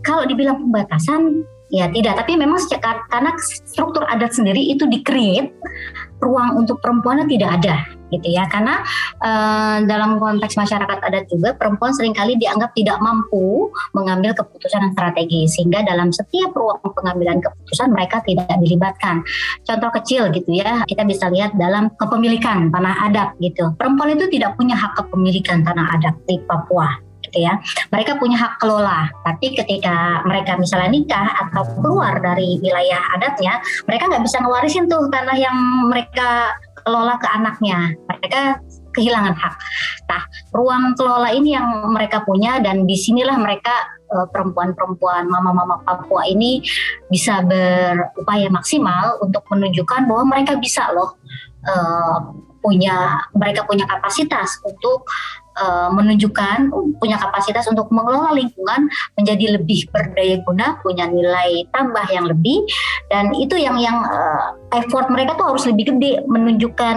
kalau 0.00 0.24
dibilang 0.24 0.56
pembatasan 0.64 1.44
Ya 1.70 1.86
tidak, 1.86 2.18
tapi 2.18 2.34
memang 2.34 2.58
sejak 2.58 2.82
karena 2.82 3.30
struktur 3.38 4.02
adat 4.10 4.34
sendiri 4.34 4.58
itu 4.58 4.90
dikreat 4.90 5.54
ruang 6.18 6.58
untuk 6.58 6.82
perempuannya 6.82 7.30
tidak 7.30 7.62
ada 7.62 7.99
gitu 8.10 8.28
ya. 8.30 8.46
Karena 8.50 8.82
uh, 9.22 9.82
dalam 9.86 10.18
konteks 10.18 10.58
masyarakat 10.58 10.98
adat 11.00 11.24
juga 11.30 11.54
perempuan 11.56 11.94
sering 11.94 12.14
kali 12.14 12.36
dianggap 12.36 12.74
tidak 12.76 12.98
mampu 13.00 13.70
mengambil 13.96 14.34
keputusan 14.36 14.90
yang 14.90 14.94
strategis 14.94 15.56
sehingga 15.56 15.82
dalam 15.86 16.10
setiap 16.10 16.54
ruang 16.54 16.82
pengambilan 16.82 17.40
keputusan 17.40 17.90
mereka 17.90 18.22
tidak 18.26 18.50
dilibatkan. 18.60 19.22
Contoh 19.66 19.90
kecil 20.02 20.30
gitu 20.34 20.50
ya 20.54 20.82
kita 20.86 21.02
bisa 21.06 21.30
lihat 21.30 21.54
dalam 21.58 21.90
kepemilikan 21.98 22.70
tanah 22.70 23.10
adat 23.10 23.34
gitu. 23.42 23.72
Perempuan 23.78 24.14
itu 24.14 24.26
tidak 24.30 24.54
punya 24.58 24.74
hak 24.78 24.98
kepemilikan 24.98 25.62
tanah 25.62 25.98
adat 25.98 26.14
di 26.26 26.38
Papua 26.44 27.09
gitu 27.30 27.46
ya. 27.46 27.54
Mereka 27.94 28.18
punya 28.18 28.34
hak 28.34 28.58
kelola, 28.58 29.06
tapi 29.22 29.54
ketika 29.54 30.26
mereka 30.26 30.58
misalnya 30.58 30.90
nikah 30.90 31.30
atau 31.46 31.62
keluar 31.78 32.18
dari 32.18 32.58
wilayah 32.58 32.98
adatnya, 33.14 33.62
mereka 33.86 34.10
nggak 34.10 34.24
bisa 34.26 34.42
ngewarisin 34.42 34.90
tuh 34.90 35.06
tanah 35.14 35.38
yang 35.38 35.56
mereka 35.86 36.58
kelola 36.82 37.14
ke 37.22 37.28
anaknya. 37.30 37.94
Mereka 38.10 38.58
kehilangan 38.90 39.38
hak. 39.38 39.54
Nah, 40.10 40.22
ruang 40.50 40.98
kelola 40.98 41.30
ini 41.30 41.54
yang 41.54 41.86
mereka 41.94 42.26
punya 42.26 42.58
dan 42.58 42.82
di 42.90 42.98
sinilah 42.98 43.38
mereka 43.38 43.70
eh, 44.10 44.26
perempuan-perempuan 44.34 45.30
mama-mama 45.30 45.78
Papua 45.86 46.26
ini 46.26 46.58
bisa 47.06 47.38
berupaya 47.46 48.50
maksimal 48.50 49.22
untuk 49.22 49.46
menunjukkan 49.46 50.10
bahwa 50.10 50.24
mereka 50.26 50.58
bisa 50.58 50.90
loh 50.90 51.14
uh, 51.66 52.18
punya 52.60 53.16
mereka 53.32 53.64
punya 53.64 53.88
kapasitas 53.88 54.60
untuk 54.62 55.08
uh, 55.60 55.88
menunjukkan 55.92 56.72
punya 56.96 57.20
kapasitas 57.20 57.68
untuk 57.68 57.92
mengelola 57.92 58.32
lingkungan 58.32 58.88
menjadi 59.20 59.60
lebih 59.60 59.86
berdaya 59.92 60.40
guna, 60.48 60.80
punya 60.80 61.06
nilai 61.06 61.68
tambah 61.70 62.06
yang 62.08 62.26
lebih 62.26 62.64
dan 63.12 63.36
itu 63.36 63.60
yang 63.60 63.76
yang 63.76 64.00
uh, 64.00 64.56
effort 64.72 65.12
mereka 65.12 65.36
tuh 65.36 65.52
harus 65.52 65.64
lebih 65.68 65.92
gede 65.94 66.24
menunjukkan 66.24 66.96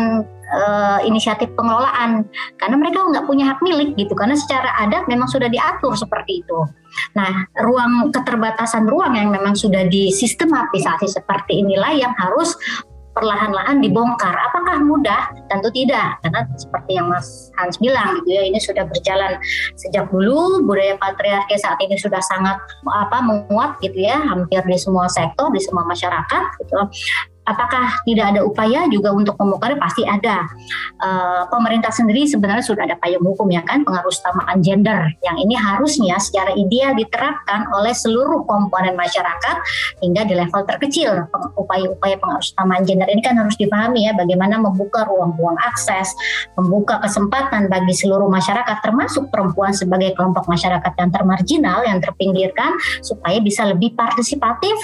uh, 0.53 0.99
inisiatif 1.03 1.49
pengelolaan 1.57 2.27
karena 2.61 2.75
mereka 2.77 3.03
nggak 3.03 3.25
punya 3.25 3.53
hak 3.53 3.59
milik 3.65 3.97
gitu 3.97 4.13
karena 4.13 4.37
secara 4.37 4.69
adat 4.79 5.05
memang 5.09 5.27
sudah 5.27 5.49
diatur 5.49 5.97
seperti 5.97 6.45
itu. 6.45 6.59
Nah, 7.17 7.49
ruang 7.57 8.13
keterbatasan 8.13 8.85
ruang 8.85 9.17
yang 9.17 9.33
memang 9.33 9.57
sudah 9.57 9.89
disistematisasi 9.89 11.09
seperti 11.09 11.65
inilah 11.65 11.93
yang 11.97 12.13
harus 12.13 12.53
perlahan-lahan 13.13 13.79
dibongkar. 13.79 14.33
Apakah 14.33 14.81
mudah? 14.81 15.29
Tentu 15.49 15.69
tidak, 15.73 16.17
karena 16.25 16.45
seperti 16.57 16.91
yang 16.97 17.07
Mas 17.09 17.53
Hans 17.57 17.77
bilang 17.77 18.19
gitu 18.21 18.29
ya, 18.33 18.43
ini 18.49 18.59
sudah 18.59 18.85
berjalan 18.89 19.37
sejak 19.77 20.09
dulu 20.09 20.65
budaya 20.65 20.97
patriarki 20.97 21.55
saat 21.61 21.77
ini 21.81 21.95
sudah 21.97 22.19
sangat 22.21 22.57
apa 22.89 23.17
menguat 23.21 23.77
gitu 23.81 23.97
ya, 23.97 24.17
hampir 24.17 24.61
di 24.65 24.77
semua 24.77 25.05
sektor, 25.09 25.53
di 25.53 25.61
semua 25.61 25.85
masyarakat 25.85 26.43
gitu 26.61 26.77
apakah 27.47 27.99
tidak 28.07 28.35
ada 28.35 28.41
upaya 28.43 28.87
juga 28.87 29.11
untuk 29.11 29.35
membongkar 29.39 29.75
pasti 29.79 30.03
ada. 30.07 30.47
Uh, 30.99 31.43
pemerintah 31.51 31.91
sendiri 31.91 32.23
sebenarnya 32.27 32.63
sudah 32.63 32.87
ada 32.87 32.95
payung 32.99 33.23
hukum 33.23 33.51
ya 33.51 33.59
kan 33.65 33.83
pengaruh 33.83 34.07
utamaan 34.11 34.63
gender 34.63 35.11
yang 35.19 35.35
ini 35.35 35.57
harusnya 35.57 36.15
secara 36.21 36.55
ideal 36.55 36.95
diterapkan 36.95 37.67
oleh 37.75 37.91
seluruh 37.91 38.47
komponen 38.47 38.95
masyarakat 38.95 39.55
hingga 39.99 40.21
di 40.27 40.33
level 40.37 40.63
terkecil. 40.67 41.27
Upaya-upaya 41.59 42.15
pengaruh 42.19 42.43
utamaan 42.43 42.83
gender 42.87 43.07
ini 43.11 43.21
kan 43.23 43.35
harus 43.39 43.55
dipahami 43.59 44.07
ya 44.07 44.15
bagaimana 44.15 44.59
membuka 44.59 45.07
ruang-ruang 45.07 45.57
akses, 45.63 46.11
membuka 46.55 46.99
kesempatan 47.03 47.67
bagi 47.67 47.93
seluruh 47.95 48.27
masyarakat 48.27 48.77
termasuk 48.83 49.27
perempuan 49.31 49.71
sebagai 49.71 50.13
kelompok 50.13 50.45
masyarakat 50.47 50.93
yang 50.99 51.09
termarginal 51.11 51.79
yang 51.87 51.99
terpinggirkan 52.03 52.75
supaya 53.01 53.39
bisa 53.39 53.65
lebih 53.67 53.95
partisipatif, 53.95 54.75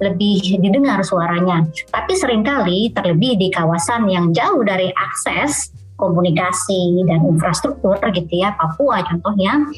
lebih 0.00 0.60
didengar 0.62 1.02
suaranya. 1.02 1.66
Tapi 1.90 2.07
tapi 2.08 2.24
sering 2.24 2.40
kali 2.40 2.88
terlebih 2.96 3.36
di 3.36 3.52
kawasan 3.52 4.08
yang 4.08 4.32
jauh 4.32 4.64
dari 4.64 4.88
akses 4.96 5.76
komunikasi 6.00 7.04
dan 7.04 7.20
infrastruktur 7.20 8.00
gitu 8.00 8.32
ya 8.32 8.56
Papua 8.56 9.04
contohnya 9.04 9.68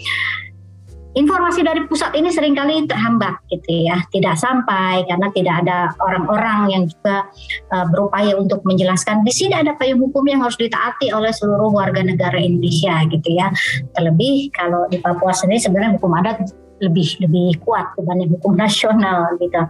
informasi 1.19 1.67
dari 1.67 1.91
pusat 1.91 2.15
ini 2.15 2.31
sering 2.31 2.55
kali 2.55 2.87
terhambat 2.87 3.43
gitu 3.51 3.91
ya. 3.91 3.99
Tidak 4.15 4.39
sampai 4.39 5.03
karena 5.11 5.27
tidak 5.35 5.67
ada 5.67 5.91
orang-orang 5.99 6.71
yang 6.71 6.83
juga 6.87 7.27
uh, 7.75 7.87
berupaya 7.91 8.39
untuk 8.39 8.63
menjelaskan. 8.63 9.27
Di 9.27 9.35
sini 9.35 9.59
ada 9.59 9.75
payung 9.75 9.99
hukum 9.99 10.23
yang 10.31 10.47
harus 10.47 10.55
ditaati 10.55 11.11
oleh 11.11 11.35
seluruh 11.35 11.75
warga 11.75 12.07
negara 12.07 12.39
Indonesia 12.39 13.03
gitu 13.11 13.27
ya. 13.27 13.51
Terlebih 13.99 14.55
kalau 14.55 14.87
di 14.87 15.03
Papua 15.03 15.35
sendiri 15.35 15.59
sebenarnya 15.59 15.99
hukum 15.99 16.15
adat 16.15 16.47
lebih 16.81 17.21
lebih 17.21 17.61
kuat 17.63 17.93
dibanding 17.97 18.33
hukum 18.35 18.57
nasional 18.57 19.37
gitu 19.37 19.61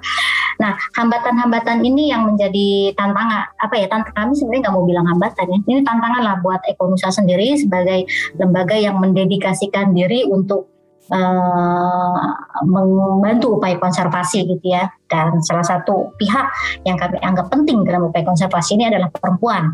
Nah, 0.61 0.77
hambatan-hambatan 0.92 1.81
ini 1.81 2.12
yang 2.12 2.29
menjadi 2.29 2.92
tantangan 2.92 3.49
apa 3.57 3.75
ya? 3.81 3.88
Tantangan 3.88 4.29
kami 4.29 4.33
sebenarnya 4.37 4.61
nggak 4.68 4.75
mau 4.77 4.85
bilang 4.85 5.07
hambatan 5.09 5.46
ya. 5.49 5.59
Ini 5.64 5.81
tantangan 5.81 6.20
lah 6.20 6.37
buat 6.44 6.61
Ekonusa 6.68 7.09
sendiri 7.09 7.57
sebagai 7.57 8.05
lembaga 8.37 8.77
yang 8.77 9.01
mendedikasikan 9.01 9.96
diri 9.96 10.29
untuk 10.29 10.68
uh, 11.09 12.29
membantu 12.68 13.57
upaya 13.57 13.81
konservasi 13.81 14.44
gitu 14.53 14.68
ya. 14.68 14.85
Dan 15.09 15.40
salah 15.40 15.64
satu 15.64 16.12
pihak 16.20 16.46
yang 16.85 17.01
kami 17.01 17.16
anggap 17.25 17.49
penting 17.49 17.81
dalam 17.88 18.12
upaya 18.12 18.29
konservasi 18.29 18.77
ini 18.77 18.92
adalah 18.92 19.09
perempuan 19.09 19.73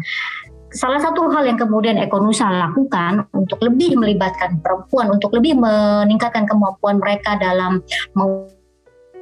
salah 0.77 1.01
satu 1.01 1.33
hal 1.33 1.49
yang 1.49 1.57
kemudian 1.57 1.97
Ekonusa 1.97 2.53
lakukan 2.53 3.25
untuk 3.33 3.59
lebih 3.65 3.97
melibatkan 3.97 4.61
perempuan, 4.61 5.09
untuk 5.09 5.33
lebih 5.33 5.57
meningkatkan 5.57 6.45
kemampuan 6.45 7.01
mereka 7.01 7.41
dalam 7.41 7.81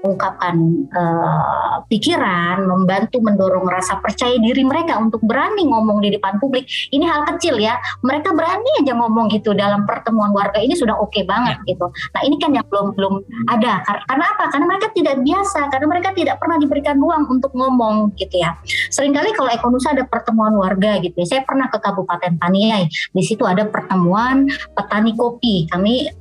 mengungkapkan 0.04 0.54
uh, 0.92 1.80
pikiran, 1.88 2.60
membantu 2.68 3.24
mendorong 3.24 3.64
rasa 3.64 3.96
percaya 4.04 4.36
diri 4.36 4.60
mereka 4.60 5.00
untuk 5.00 5.24
berani 5.24 5.64
ngomong 5.64 6.04
di 6.04 6.12
depan 6.12 6.36
publik. 6.36 6.68
Ini 6.92 7.08
hal 7.08 7.24
kecil 7.34 7.56
ya. 7.56 7.80
Mereka 8.04 8.36
berani 8.36 8.84
aja 8.84 8.92
ngomong 8.92 9.32
gitu 9.32 9.56
dalam 9.56 9.88
pertemuan 9.88 10.36
warga 10.36 10.60
ini 10.60 10.76
sudah 10.76 11.00
oke 11.00 11.08
okay 11.08 11.24
banget 11.24 11.56
ya. 11.64 11.72
gitu. 11.72 11.88
Nah 11.88 12.20
ini 12.20 12.36
kan 12.36 12.52
yang 12.52 12.68
belum 12.68 12.92
belum 12.92 13.14
ada. 13.48 13.80
Karena 14.04 14.24
apa? 14.28 14.44
Karena 14.52 14.64
mereka 14.68 14.92
tidak 14.92 15.16
biasa. 15.24 15.60
Karena 15.72 15.86
mereka 15.88 16.08
tidak 16.12 16.36
pernah 16.36 16.56
diberikan 16.60 17.00
ruang 17.00 17.24
untuk 17.24 17.56
ngomong 17.56 18.12
gitu 18.20 18.36
ya. 18.44 18.60
Seringkali 18.92 19.32
kalau 19.32 19.48
Ekonusa 19.56 19.96
ada 19.96 20.04
pertemuan 20.04 20.52
warga 20.52 21.00
gitu. 21.00 21.16
ya. 21.16 21.26
Saya 21.26 21.42
pernah 21.48 21.72
ke 21.72 21.80
Kabupaten 21.80 22.36
Paniai. 22.36 22.92
Di 22.92 23.22
situ 23.24 23.48
ada 23.48 23.64
pertemuan 23.64 24.52
petani 24.76 25.16
kopi. 25.16 25.64
Kami 25.72 26.12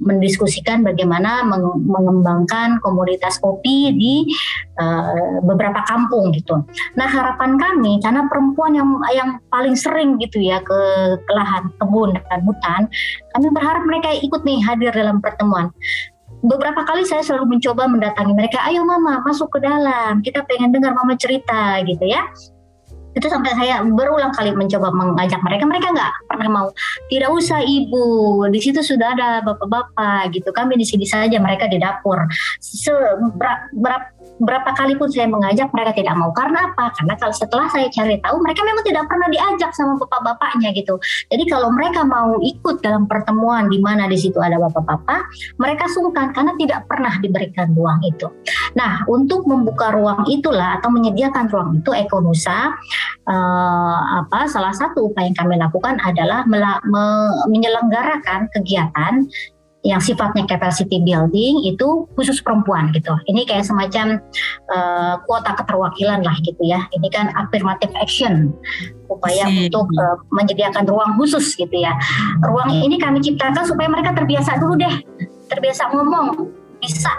mendiskusikan 0.00 0.80
bagaimana 0.80 1.44
mengembangkan 1.84 2.80
komoditas 2.80 3.25
komunitas 3.26 3.42
kopi 3.42 3.90
di 3.98 4.14
uh, 4.78 5.42
beberapa 5.42 5.82
kampung 5.90 6.30
gitu. 6.30 6.62
Nah 6.94 7.08
harapan 7.10 7.58
kami 7.58 7.98
karena 7.98 8.22
perempuan 8.30 8.78
yang 8.78 8.88
yang 9.10 9.30
paling 9.50 9.74
sering 9.74 10.14
gitu 10.22 10.38
ya 10.38 10.62
ke, 10.62 10.80
ke 11.18 11.32
lahan 11.34 11.66
kebun 11.82 12.14
dan 12.14 12.40
hutan, 12.46 12.86
kami 13.34 13.46
berharap 13.50 13.82
mereka 13.82 14.14
ikut 14.22 14.46
nih 14.46 14.62
hadir 14.62 14.94
dalam 14.94 15.18
pertemuan 15.18 15.74
beberapa 16.46 16.84
kali 16.84 17.02
saya 17.02 17.24
selalu 17.24 17.58
mencoba 17.58 17.88
mendatangi 17.90 18.30
mereka, 18.36 18.60
ayo 18.68 18.84
mama 18.84 19.24
masuk 19.24 19.50
ke 19.56 19.58
dalam, 19.58 20.20
kita 20.20 20.44
pengen 20.46 20.70
dengar 20.70 20.92
mama 20.94 21.16
cerita 21.16 21.80
gitu 21.82 22.06
ya 22.06 22.22
itu 23.16 23.26
sampai 23.32 23.56
saya 23.56 23.80
berulang 23.80 24.28
kali 24.36 24.52
mencoba 24.52 24.92
mengajak 24.92 25.40
mereka. 25.40 25.64
Mereka 25.64 25.88
nggak 25.96 26.12
pernah 26.28 26.48
mau. 26.52 26.68
Tidak 27.08 27.30
usah 27.32 27.64
ibu. 27.64 28.44
Di 28.52 28.60
situ 28.60 28.84
sudah 28.84 29.16
ada 29.16 29.40
bapak-bapak 29.40 30.36
gitu. 30.36 30.52
Kami 30.52 30.76
di 30.76 30.84
sini 30.84 31.08
saja 31.08 31.40
mereka 31.40 31.64
di 31.64 31.80
dapur. 31.80 32.20
Seberapa, 32.60 34.12
berapa 34.36 34.70
kali 34.76 35.00
pun 35.00 35.08
saya 35.08 35.32
mengajak 35.32 35.72
mereka 35.72 35.96
tidak 35.96 36.12
mau. 36.12 36.28
Karena 36.36 36.68
apa? 36.68 36.92
Karena 36.92 37.16
kalau 37.16 37.32
setelah 37.32 37.66
saya 37.72 37.88
cari 37.88 38.20
tahu 38.20 38.36
mereka 38.44 38.60
memang 38.68 38.84
tidak 38.84 39.04
pernah 39.08 39.28
diajak 39.32 39.70
sama 39.72 39.96
bapak-bapaknya 39.96 40.76
gitu. 40.76 41.00
Jadi 41.32 41.44
kalau 41.48 41.72
mereka 41.72 42.04
mau 42.04 42.36
ikut 42.44 42.84
dalam 42.84 43.08
pertemuan 43.08 43.72
di 43.72 43.80
mana 43.80 44.04
di 44.04 44.20
situ 44.20 44.36
ada 44.36 44.60
bapak-bapak 44.60 45.24
mereka 45.56 45.88
sungkan 45.88 46.36
karena 46.36 46.52
tidak 46.60 46.84
pernah 46.84 47.16
diberikan 47.24 47.72
ruang 47.72 48.00
itu. 48.04 48.28
Nah 48.76 49.08
untuk 49.08 49.48
membuka 49.48 49.96
ruang 49.96 50.28
itulah 50.28 50.76
atau 50.76 50.92
menyediakan 50.92 51.48
ruang 51.48 51.80
itu 51.80 51.90
Ekonusa 51.96 52.76
uh, 53.28 54.24
apa 54.24 54.46
salah 54.50 54.74
satu 54.74 55.10
upaya 55.10 55.30
yang 55.30 55.38
kami 55.38 55.54
lakukan 55.58 55.98
adalah 56.02 56.44
menyelenggarakan 57.50 58.50
kegiatan 58.54 59.26
yang 59.86 60.02
sifatnya 60.02 60.42
capacity 60.50 60.98
building 60.98 61.62
itu 61.62 62.10
khusus 62.18 62.42
perempuan 62.42 62.90
gitu. 62.90 63.14
Ini 63.30 63.46
kayak 63.46 63.70
semacam 63.70 64.18
uh, 64.74 65.22
kuota 65.30 65.54
keterwakilan 65.54 66.26
lah 66.26 66.34
gitu 66.42 66.58
ya. 66.66 66.82
Ini 66.90 67.06
kan 67.14 67.30
affirmative 67.38 67.94
action 67.94 68.50
upaya 69.06 69.46
untuk 69.46 69.86
uh, 69.94 70.18
menyediakan 70.34 70.90
ruang 70.90 71.14
khusus 71.14 71.54
gitu 71.54 71.76
ya. 71.78 71.94
Ruang 72.42 72.74
ini 72.74 72.98
kami 72.98 73.22
ciptakan 73.22 73.62
supaya 73.62 73.86
mereka 73.86 74.10
terbiasa 74.18 74.58
dulu 74.58 74.74
deh, 74.74 74.94
terbiasa 75.54 75.94
ngomong 75.94 76.50
bisa 76.80 77.12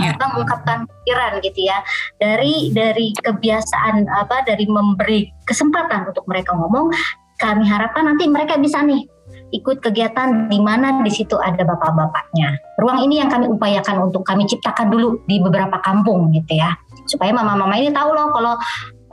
ya. 0.00 0.16
mengungkapkan 0.16 0.88
pikiran 0.88 1.32
gitu 1.44 1.60
ya 1.68 1.78
dari 2.16 2.72
dari 2.72 3.12
kebiasaan 3.20 4.08
apa 4.08 4.42
dari 4.48 4.64
memberi 4.64 5.28
kesempatan 5.44 6.08
untuk 6.08 6.24
mereka 6.26 6.56
ngomong 6.56 6.88
kami 7.40 7.64
harapkan 7.68 8.08
nanti 8.08 8.28
mereka 8.28 8.56
bisa 8.60 8.84
nih 8.84 9.04
ikut 9.50 9.82
kegiatan 9.82 10.46
di 10.46 10.58
mana 10.62 11.02
di 11.02 11.10
situ 11.10 11.34
ada 11.38 11.66
bapak-bapaknya. 11.66 12.54
Ruang 12.78 13.02
ini 13.02 13.18
yang 13.18 13.30
kami 13.30 13.50
upayakan 13.50 14.10
untuk 14.10 14.22
kami 14.22 14.46
ciptakan 14.46 14.90
dulu 14.90 15.18
di 15.26 15.42
beberapa 15.42 15.78
kampung 15.82 16.30
gitu 16.34 16.58
ya. 16.58 16.74
Supaya 17.10 17.34
mama-mama 17.34 17.74
ini 17.74 17.90
tahu 17.90 18.14
loh 18.14 18.30
kalau 18.30 18.54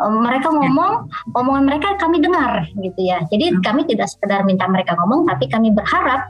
um, 0.01 0.21
mereka 0.21 0.53
ngomong, 0.53 1.10
omongan 1.34 1.65
mereka 1.65 1.97
kami 1.97 2.21
dengar 2.21 2.69
gitu 2.77 3.01
ya. 3.01 3.25
Jadi 3.30 3.58
hmm. 3.58 3.62
kami 3.65 3.89
tidak 3.89 4.08
sekedar 4.13 4.45
minta 4.45 4.69
mereka 4.69 4.93
ngomong, 4.97 5.25
tapi 5.25 5.49
kami 5.49 5.73
berharap 5.73 6.30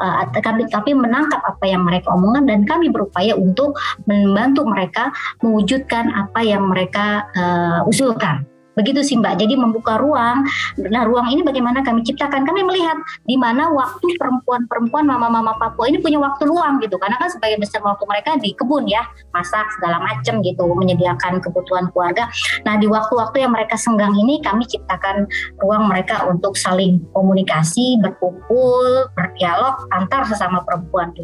uh, 0.00 0.24
kami 0.40 0.68
tapi 0.68 0.94
menangkap 0.96 1.40
apa 1.44 1.64
yang 1.66 1.84
mereka 1.84 2.12
omongkan 2.12 2.48
dan 2.48 2.60
kami 2.64 2.88
berupaya 2.88 3.34
untuk 3.36 3.76
membantu 4.08 4.64
mereka 4.64 5.10
mewujudkan 5.40 6.08
apa 6.12 6.40
yang 6.44 6.68
mereka 6.68 7.26
uh, 7.36 7.80
usulkan 7.88 8.46
Begitu 8.76 9.00
sih 9.00 9.16
Mbak. 9.16 9.40
Jadi 9.40 9.56
membuka 9.56 9.96
ruang. 9.96 10.44
Nah 10.76 11.02
ruang 11.08 11.32
ini 11.32 11.40
bagaimana 11.40 11.80
kami 11.80 12.04
ciptakan? 12.04 12.44
Kami 12.44 12.60
melihat 12.60 13.00
di 13.24 13.40
mana 13.40 13.72
waktu 13.72 14.04
perempuan-perempuan 14.20 15.08
mama-mama 15.08 15.56
Papua 15.56 15.88
ini 15.88 15.96
punya 15.96 16.20
waktu 16.20 16.44
luang 16.44 16.78
gitu. 16.84 17.00
Karena 17.00 17.16
kan 17.16 17.32
sebagai 17.32 17.56
besar 17.56 17.80
waktu 17.80 18.04
mereka 18.04 18.36
di 18.36 18.52
kebun 18.52 18.84
ya, 18.84 19.00
masak 19.32 19.64
segala 19.80 20.04
macam 20.04 20.44
gitu, 20.44 20.68
menyediakan 20.76 21.40
kebutuhan 21.40 21.88
keluarga. 21.96 22.28
Nah 22.68 22.76
di 22.76 22.84
waktu-waktu 22.84 23.48
yang 23.48 23.56
mereka 23.56 23.80
senggang 23.80 24.12
ini 24.12 24.44
kami 24.44 24.68
ciptakan 24.68 25.24
ruang 25.64 25.88
mereka 25.88 26.28
untuk 26.28 26.54
saling 26.60 27.00
komunikasi, 27.16 27.96
berkumpul, 28.04 29.08
berdialog 29.16 29.88
antar 29.96 30.28
sesama 30.28 30.60
perempuan. 30.68 31.16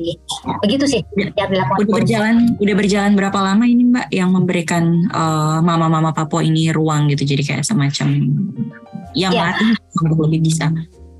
Begitu 0.64 0.84
sih 0.88 1.00
yang 1.36 1.52
dilakukan. 1.52 1.84
Udah 1.84 1.94
berjalan, 2.00 2.34
udah 2.56 2.74
berjalan 2.80 3.12
berapa 3.12 3.38
lama 3.44 3.64
ini 3.68 3.92
Mbak 3.92 4.08
yang 4.08 4.30
memberikan 4.32 4.84
uh, 5.12 5.60
mama-mama 5.60 6.16
Papua 6.16 6.40
ini 6.40 6.72
ruang 6.72 7.12
gitu, 7.12 7.28
jadi 7.28 7.41
kayak 7.42 7.66
semacam 7.66 8.09
yang 9.12 9.33
ya. 9.33 9.52
melatih 9.52 9.70
lebih 10.28 10.40
bisa. 10.46 10.72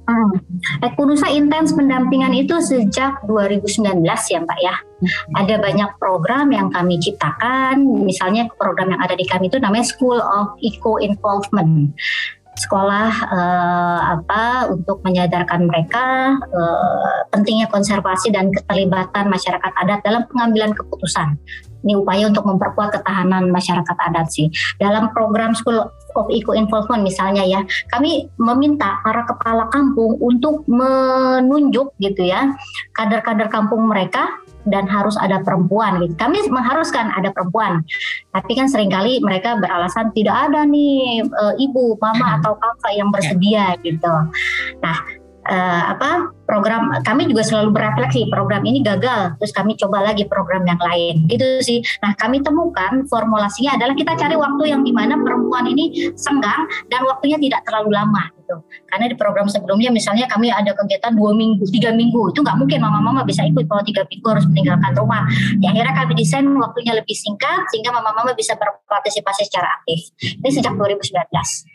Hmm. 0.02 0.35
Ekunusa 0.82 1.30
intens 1.30 1.70
pendampingan 1.78 2.35
itu 2.35 2.58
sejak 2.58 3.22
2019 3.30 4.02
ya 4.02 4.38
Mbak 4.42 4.61
ya. 4.61 4.74
Hmm. 4.74 5.38
Ada 5.46 5.54
banyak 5.62 5.90
program 6.02 6.50
yang 6.50 6.74
kami 6.74 6.98
ciptakan, 6.98 7.87
misalnya 8.02 8.50
program 8.58 8.90
yang 8.90 9.02
ada 9.02 9.14
di 9.14 9.22
kami 9.22 9.46
itu 9.46 9.62
namanya 9.62 9.87
School 9.87 10.18
of 10.18 10.58
Eco 10.58 10.98
Involvement 10.98 11.94
sekolah 12.52 13.12
uh, 13.32 14.00
apa 14.20 14.68
untuk 14.68 15.00
menyadarkan 15.00 15.64
mereka 15.64 16.37
uh, 16.52 17.24
pentingnya 17.32 17.64
konservasi 17.72 18.28
dan 18.28 18.52
keterlibatan 18.52 19.32
masyarakat 19.32 19.72
adat 19.72 20.04
dalam 20.04 20.28
pengambilan 20.28 20.76
keputusan. 20.76 21.40
Ini 21.82 21.98
upaya 21.98 22.30
untuk 22.30 22.46
memperkuat 22.46 22.94
ketahanan 22.94 23.50
masyarakat 23.50 23.96
adat 24.10 24.30
sih. 24.30 24.48
Dalam 24.78 25.10
program 25.10 25.52
School 25.54 25.82
of 26.14 26.26
Eco 26.30 26.54
Involvement 26.54 27.02
misalnya 27.02 27.42
ya, 27.42 27.60
kami 27.90 28.30
meminta 28.38 29.02
para 29.02 29.26
kepala 29.26 29.66
kampung 29.70 30.18
untuk 30.22 30.64
menunjuk 30.70 31.94
gitu 31.98 32.22
ya 32.22 32.54
kader-kader 32.94 33.48
kampung 33.50 33.88
mereka 33.88 34.42
dan 34.66 34.86
harus 34.86 35.18
ada 35.18 35.42
perempuan 35.42 35.98
gitu. 36.02 36.14
Kami 36.14 36.38
mengharuskan 36.46 37.10
ada 37.10 37.34
perempuan. 37.34 37.82
Tapi 38.30 38.52
kan 38.54 38.70
sering 38.70 38.90
kali 38.92 39.18
mereka 39.18 39.58
beralasan 39.58 40.14
tidak 40.14 40.50
ada 40.50 40.62
nih 40.62 41.22
e, 41.26 41.44
ibu, 41.58 41.98
mama 41.98 42.38
atau 42.38 42.54
kakak 42.54 42.92
yang 42.94 43.10
bersedia 43.10 43.74
gitu. 43.82 44.14
Nah, 44.78 44.96
uh, 45.48 45.83
apa 45.96 46.31
program 46.46 46.92
kami 47.02 47.31
juga 47.31 47.42
selalu 47.46 47.72
berefleksi 47.72 48.28
program 48.28 48.61
ini 48.68 48.85
gagal 48.85 49.40
terus 49.40 49.52
kami 49.57 49.72
coba 49.78 50.05
lagi 50.12 50.28
program 50.28 50.62
yang 50.68 50.78
lain. 50.78 51.26
Gitu 51.26 51.48
sih. 51.64 51.78
Nah 52.05 52.12
kami 52.18 52.44
temukan 52.44 53.07
formulasinya 53.09 53.81
adalah 53.81 53.94
kita 53.96 54.12
cari 54.14 54.37
waktu 54.37 54.64
yang 54.70 54.83
di 54.85 54.92
mana 54.92 55.16
perempuan 55.18 55.64
ini 55.66 56.12
senggang 56.14 56.68
dan 56.92 57.02
waktunya 57.09 57.40
tidak 57.40 57.64
terlalu 57.64 57.96
lama 57.96 58.22
gitu. 58.37 58.57
Karena 58.90 59.09
di 59.09 59.16
program 59.16 59.46
sebelumnya 59.48 59.88
misalnya 59.88 60.28
kami 60.28 60.52
ada 60.52 60.76
kegiatan 60.76 61.16
dua 61.16 61.33
minggu 61.33 61.64
tiga 61.72 61.90
minggu 61.94 62.37
itu 62.37 62.40
nggak 62.44 62.59
mungkin 62.59 62.78
mama-mama 62.85 63.24
bisa 63.24 63.42
ikut 63.48 63.64
kalau 63.66 63.83
tiga 63.83 64.05
minggu 64.07 64.26
harus 64.28 64.44
meninggalkan 64.50 64.92
rumah. 64.94 65.24
Ya 65.64 65.72
akhirnya 65.72 65.94
kami 65.96 66.12
desain 66.18 66.44
waktunya 66.44 66.92
lebih 66.92 67.16
singkat 67.16 67.64
sehingga 67.72 67.90
mama-mama 67.96 68.37
bisa 68.37 68.55
berpartisipasi 68.61 69.48
secara 69.48 69.81
aktif. 69.81 70.12
Ini 70.20 70.50
sejak 70.52 70.76
2019 70.76 71.71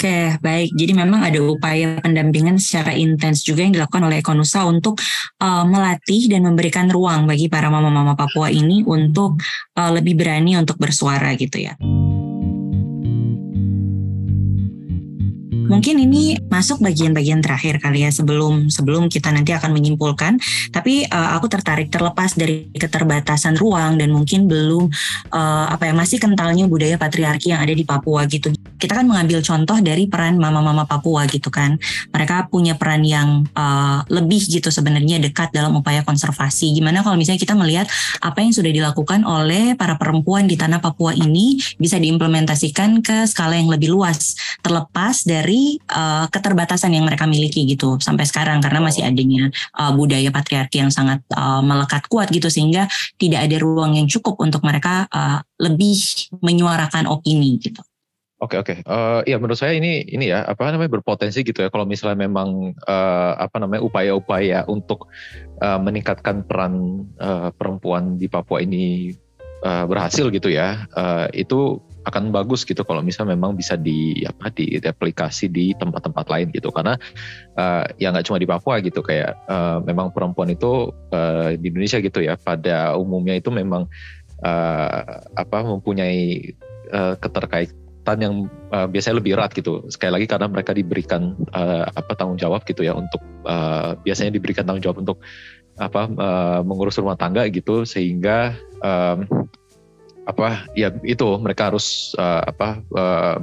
Oke, 0.00 0.32
baik. 0.40 0.72
Jadi 0.72 0.96
memang 0.96 1.20
ada 1.20 1.36
upaya 1.44 2.00
pendampingan 2.00 2.56
secara 2.56 2.96
intens 2.96 3.44
juga 3.44 3.68
yang 3.68 3.76
dilakukan 3.76 4.00
oleh 4.00 4.24
Ekonusa 4.24 4.64
untuk 4.64 4.96
uh, 5.44 5.68
melatih 5.68 6.24
dan 6.32 6.48
memberikan 6.48 6.88
ruang 6.88 7.28
bagi 7.28 7.52
para 7.52 7.68
mama-mama 7.68 8.16
Papua 8.16 8.48
ini 8.48 8.80
untuk 8.80 9.36
uh, 9.76 9.92
lebih 9.92 10.16
berani 10.16 10.56
untuk 10.56 10.80
bersuara 10.80 11.36
gitu 11.36 11.68
ya. 11.68 11.76
Mungkin 15.70 16.02
ini 16.02 16.34
masuk 16.50 16.82
bagian-bagian 16.82 17.38
terakhir 17.38 17.78
kali 17.78 18.02
ya 18.02 18.10
sebelum 18.10 18.66
sebelum 18.74 19.06
kita 19.06 19.30
nanti 19.30 19.54
akan 19.54 19.70
menyimpulkan. 19.70 20.34
Tapi 20.74 21.06
uh, 21.06 21.38
aku 21.38 21.46
tertarik 21.46 21.94
terlepas 21.94 22.34
dari 22.34 22.66
keterbatasan 22.74 23.54
ruang 23.54 23.94
dan 23.94 24.10
mungkin 24.10 24.50
belum 24.50 24.90
uh, 25.30 25.66
apa 25.70 25.86
ya 25.86 25.94
masih 25.94 26.18
kentalnya 26.18 26.66
budaya 26.66 26.98
patriarki 26.98 27.54
yang 27.54 27.62
ada 27.62 27.70
di 27.70 27.86
Papua 27.86 28.26
gitu. 28.26 28.50
Kita 28.82 28.98
kan 28.98 29.06
mengambil 29.06 29.46
contoh 29.46 29.78
dari 29.78 30.10
peran 30.10 30.42
mama-mama 30.42 30.90
Papua 30.90 31.30
gitu 31.30 31.54
kan. 31.54 31.78
Mereka 32.10 32.50
punya 32.50 32.74
peran 32.74 33.06
yang 33.06 33.46
uh, 33.54 34.02
lebih 34.10 34.42
gitu 34.50 34.74
sebenarnya 34.74 35.22
dekat 35.22 35.54
dalam 35.54 35.78
upaya 35.78 36.02
konservasi. 36.02 36.74
Gimana 36.74 37.06
kalau 37.06 37.14
misalnya 37.14 37.38
kita 37.38 37.54
melihat 37.54 37.86
apa 38.18 38.42
yang 38.42 38.50
sudah 38.50 38.74
dilakukan 38.74 39.22
oleh 39.22 39.78
para 39.78 39.94
perempuan 39.94 40.50
di 40.50 40.58
tanah 40.58 40.82
Papua 40.82 41.14
ini 41.14 41.62
bisa 41.78 41.94
diimplementasikan 42.02 43.06
ke 43.06 43.30
skala 43.30 43.54
yang 43.54 43.70
lebih 43.70 43.94
luas 43.94 44.34
terlepas 44.66 45.22
dari 45.22 45.59
uh, 45.90 46.26
keterbatasan 46.30 46.94
yang 46.94 47.04
mereka 47.06 47.24
miliki 47.28 47.66
gitu 47.68 48.00
sampai 48.00 48.24
sekarang 48.26 48.58
karena 48.64 48.80
masih 48.80 49.02
adanya 49.04 49.48
uh, 49.76 49.92
budaya 49.94 50.28
patriarki 50.32 50.80
yang 50.82 50.92
sangat 50.92 51.20
uh, 51.34 51.62
melekat 51.64 52.06
kuat 52.08 52.28
gitu 52.32 52.48
sehingga 52.48 52.86
tidak 53.20 53.46
ada 53.48 53.56
ruang 53.60 53.96
yang 53.96 54.06
cukup 54.08 54.38
untuk 54.40 54.62
mereka 54.64 55.06
uh, 55.10 55.40
lebih 55.60 56.00
menyuarakan 56.40 57.06
opini 57.08 57.60
gitu. 57.60 57.80
Oke 58.40 58.56
okay, 58.56 58.80
oke, 58.80 58.88
okay. 58.88 58.88
uh, 58.88 59.20
ya 59.28 59.36
menurut 59.36 59.60
saya 59.60 59.76
ini 59.76 60.00
ini 60.08 60.32
ya 60.32 60.40
apa 60.48 60.72
namanya 60.72 60.96
berpotensi 60.96 61.44
gitu 61.44 61.60
ya 61.60 61.68
kalau 61.68 61.84
misalnya 61.84 62.24
memang 62.24 62.72
uh, 62.88 63.32
apa 63.36 63.60
namanya 63.60 63.84
upaya-upaya 63.84 64.64
untuk 64.64 65.12
uh, 65.60 65.76
meningkatkan 65.76 66.48
peran 66.48 67.04
uh, 67.20 67.52
perempuan 67.52 68.16
di 68.16 68.32
Papua 68.32 68.64
ini 68.64 69.12
uh, 69.60 69.84
berhasil 69.84 70.32
gitu 70.32 70.48
ya, 70.48 70.88
uh, 70.96 71.28
itu 71.36 71.84
akan 72.06 72.32
bagus 72.32 72.64
gitu 72.64 72.80
kalau 72.86 73.04
misalnya 73.04 73.36
memang 73.36 73.52
bisa 73.56 73.76
di 73.76 74.24
apa 74.24 74.48
direplikasi 74.48 75.52
di 75.52 75.76
tempat-tempat 75.76 76.26
lain 76.32 76.48
gitu. 76.54 76.72
Karena 76.72 76.96
uh, 77.56 77.84
ya 78.00 78.12
nggak 78.12 78.26
cuma 78.26 78.40
di 78.40 78.48
Papua 78.48 78.80
gitu 78.80 79.04
kayak 79.04 79.36
uh, 79.48 79.84
memang 79.84 80.14
perempuan 80.14 80.48
itu 80.52 80.92
uh, 81.12 81.52
di 81.56 81.66
Indonesia 81.68 82.00
gitu 82.00 82.24
ya 82.24 82.40
pada 82.40 82.96
umumnya 82.96 83.36
itu 83.36 83.52
memang 83.52 83.84
uh, 84.44 85.20
apa 85.36 85.58
mempunyai 85.60 86.56
uh, 86.92 87.14
keterkaitan 87.20 88.18
yang 88.18 88.34
uh, 88.72 88.88
biasanya 88.88 89.20
lebih 89.20 89.36
erat 89.36 89.52
gitu. 89.52 89.84
Sekali 89.92 90.20
lagi 90.20 90.26
karena 90.26 90.48
mereka 90.48 90.72
diberikan 90.72 91.36
uh, 91.52 91.84
apa 91.84 92.16
tanggung 92.16 92.40
jawab 92.40 92.64
gitu 92.64 92.80
ya 92.80 92.96
untuk 92.96 93.20
uh, 93.44 93.96
biasanya 94.00 94.32
diberikan 94.32 94.64
tanggung 94.64 94.84
jawab 94.84 95.04
untuk 95.04 95.20
apa 95.80 96.08
uh, 96.12 96.60
mengurus 96.60 97.00
rumah 97.00 97.16
tangga 97.16 97.48
gitu 97.48 97.88
sehingga 97.88 98.52
um, 98.84 99.24
apa 100.30 100.70
ya 100.78 100.94
itu 101.02 101.26
mereka 101.42 101.74
harus 101.74 102.14
uh, 102.14 102.46
apa 102.46 102.78
uh, 102.94 103.36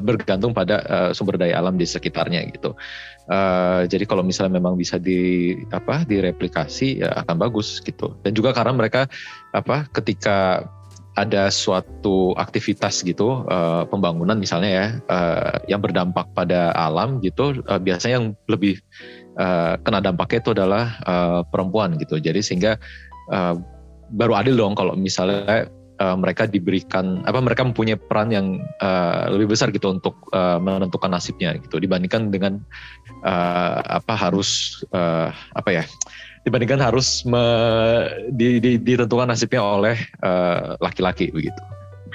bergantung 0.00 0.56
pada 0.56 0.80
uh, 0.88 1.10
sumber 1.12 1.36
daya 1.36 1.60
alam 1.60 1.76
di 1.76 1.84
sekitarnya 1.84 2.48
gitu. 2.48 2.72
Uh, 3.28 3.84
jadi 3.84 4.08
kalau 4.08 4.24
misalnya 4.24 4.56
memang 4.56 4.80
bisa 4.80 4.96
di 4.96 5.52
apa 5.68 6.08
direplikasi 6.08 7.04
ya 7.04 7.12
akan 7.24 7.36
bagus 7.36 7.84
gitu. 7.84 8.16
Dan 8.24 8.32
juga 8.32 8.56
karena 8.56 8.72
mereka 8.72 9.04
apa 9.52 9.84
ketika 9.92 10.64
ada 11.18 11.50
suatu 11.50 12.32
aktivitas 12.38 13.02
gitu 13.02 13.42
uh, 13.50 13.82
pembangunan 13.90 14.38
misalnya 14.38 14.70
ya 14.70 14.86
uh, 15.10 15.58
yang 15.66 15.82
berdampak 15.82 16.30
pada 16.30 16.70
alam 16.78 17.18
gitu 17.18 17.58
uh, 17.66 17.80
biasanya 17.82 18.22
yang 18.22 18.26
lebih 18.46 18.78
uh, 19.34 19.74
kena 19.82 19.98
dampaknya 19.98 20.38
itu 20.40 20.50
adalah 20.54 20.84
uh, 21.04 21.40
perempuan 21.50 21.98
gitu. 21.98 22.22
Jadi 22.22 22.38
sehingga 22.38 22.78
uh, 23.34 23.58
baru 24.14 24.40
adil 24.40 24.56
dong 24.56 24.78
kalau 24.78 24.94
misalnya 24.94 25.68
uh, 25.98 26.16
mereka 26.16 26.46
diberikan 26.46 27.22
apa 27.26 27.38
mereka 27.42 27.62
mempunyai 27.66 27.98
peran 27.98 28.30
yang 28.32 28.46
uh, 28.80 29.28
lebih 29.30 29.54
besar 29.54 29.70
gitu 29.74 29.90
untuk 29.92 30.18
uh, 30.32 30.56
menentukan 30.58 31.10
nasibnya 31.10 31.54
gitu 31.58 31.78
dibandingkan 31.78 32.30
dengan 32.32 32.62
uh, 33.22 34.02
apa 34.02 34.14
harus 34.14 34.82
uh, 34.94 35.30
apa 35.54 35.82
ya 35.82 35.84
dibandingkan 36.46 36.80
harus 36.80 37.28
me, 37.28 37.44
di, 38.32 38.56
di, 38.56 38.80
ditentukan 38.80 39.28
nasibnya 39.28 39.60
oleh 39.60 40.00
laki-laki 40.80 41.28
uh, 41.28 41.34
begitu. 41.34 41.60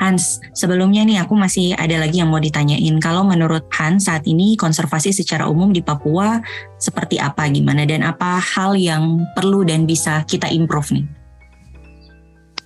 Hans, 0.02 0.42
sebelumnya 0.58 1.06
nih 1.06 1.22
aku 1.22 1.38
masih 1.38 1.78
ada 1.78 2.02
lagi 2.02 2.18
yang 2.18 2.34
mau 2.34 2.42
ditanyain. 2.42 2.98
Kalau 2.98 3.22
menurut 3.22 3.70
Hans 3.70 4.10
saat 4.10 4.26
ini 4.26 4.58
konservasi 4.58 5.14
secara 5.14 5.46
umum 5.46 5.70
di 5.70 5.86
Papua 5.86 6.42
seperti 6.82 7.22
apa, 7.22 7.46
gimana, 7.46 7.86
dan 7.86 8.02
apa 8.02 8.42
hal 8.42 8.74
yang 8.74 9.22
perlu 9.38 9.62
dan 9.62 9.86
bisa 9.86 10.26
kita 10.26 10.50
improve 10.50 10.98
nih? 10.98 11.06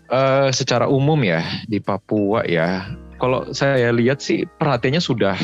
Uh, 0.07 0.47
secara 0.55 0.87
umum 0.87 1.19
ya 1.19 1.43
di 1.67 1.83
Papua 1.83 2.47
ya, 2.47 2.87
kalau 3.19 3.51
saya 3.51 3.91
lihat 3.91 4.23
sih 4.23 4.47
perhatiannya 4.47 5.03
sudah 5.03 5.35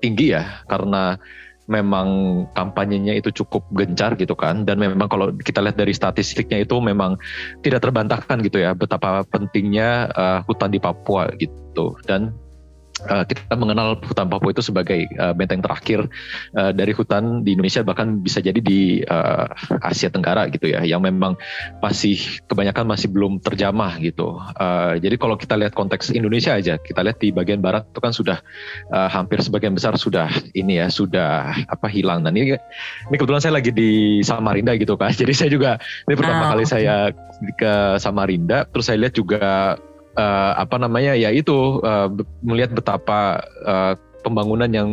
tinggi 0.00 0.32
ya 0.32 0.64
karena 0.64 1.20
memang 1.68 2.08
kampanyenya 2.56 3.20
itu 3.20 3.28
cukup 3.44 3.68
gencar 3.76 4.16
gitu 4.16 4.32
kan. 4.32 4.64
Dan 4.64 4.80
memang 4.80 5.12
kalau 5.12 5.30
kita 5.36 5.60
lihat 5.60 5.76
dari 5.76 5.92
statistiknya 5.92 6.64
itu 6.64 6.80
memang 6.80 7.20
tidak 7.60 7.84
terbantahkan 7.84 8.40
gitu 8.40 8.64
ya 8.64 8.72
betapa 8.72 9.28
pentingnya 9.28 10.08
uh, 10.16 10.40
hutan 10.48 10.72
di 10.72 10.80
Papua 10.80 11.28
gitu. 11.36 11.92
Dan 12.08 12.32
uh, 13.06 13.24
kita 13.24 13.54
mengenal 13.54 13.98
hutan 14.02 14.26
Papua 14.26 14.50
itu 14.50 14.62
sebagai 14.64 15.06
uh, 15.20 15.30
benteng 15.36 15.62
terakhir 15.62 16.10
uh, 16.58 16.72
dari 16.74 16.90
hutan 16.90 17.46
di 17.46 17.54
Indonesia 17.54 17.86
bahkan 17.86 18.18
bisa 18.18 18.42
jadi 18.42 18.58
di 18.58 19.02
uh, 19.06 19.46
Asia 19.84 20.10
Tenggara 20.10 20.50
gitu 20.50 20.70
ya 20.70 20.82
yang 20.82 21.04
memang 21.04 21.38
masih 21.78 22.18
kebanyakan 22.50 22.88
masih 22.88 23.08
belum 23.12 23.38
terjamah 23.42 24.00
gitu. 24.02 24.38
Uh, 24.58 24.98
jadi 24.98 25.14
kalau 25.20 25.38
kita 25.38 25.54
lihat 25.54 25.76
konteks 25.76 26.10
Indonesia 26.10 26.56
aja, 26.56 26.80
kita 26.80 27.00
lihat 27.04 27.18
di 27.22 27.30
bagian 27.30 27.62
barat 27.62 27.86
itu 27.88 28.00
kan 28.02 28.12
sudah 28.14 28.38
uh, 28.90 29.08
hampir 29.10 29.38
sebagian 29.44 29.76
besar 29.76 29.94
sudah 29.94 30.28
ini 30.56 30.80
ya 30.82 30.90
sudah 30.90 31.54
apa 31.68 31.86
hilang. 31.86 32.24
Dan 32.26 32.34
ini 32.34 32.56
ini 33.08 33.16
kebetulan 33.16 33.42
saya 33.42 33.58
lagi 33.58 33.70
di 33.70 34.20
Samarinda 34.24 34.74
gitu 34.74 34.98
kan. 34.98 35.14
Jadi 35.20 35.32
saya 35.34 35.50
juga 35.52 35.76
ini 36.08 36.14
pertama 36.16 36.48
oh, 36.48 36.48
kali 36.56 36.64
saya 36.66 37.12
ke 37.54 38.00
Samarinda, 38.00 38.66
terus 38.70 38.90
saya 38.90 38.98
lihat 38.98 39.14
juga 39.14 39.76
uh, 40.18 40.52
apa 40.58 40.76
namanya 40.82 41.14
ya 41.14 41.30
itu 41.30 41.78
uh, 41.80 42.10
melihat 42.42 42.74
betapa 42.74 43.46
uh, 43.62 43.94
pembangunan 44.22 44.68
yang 44.68 44.88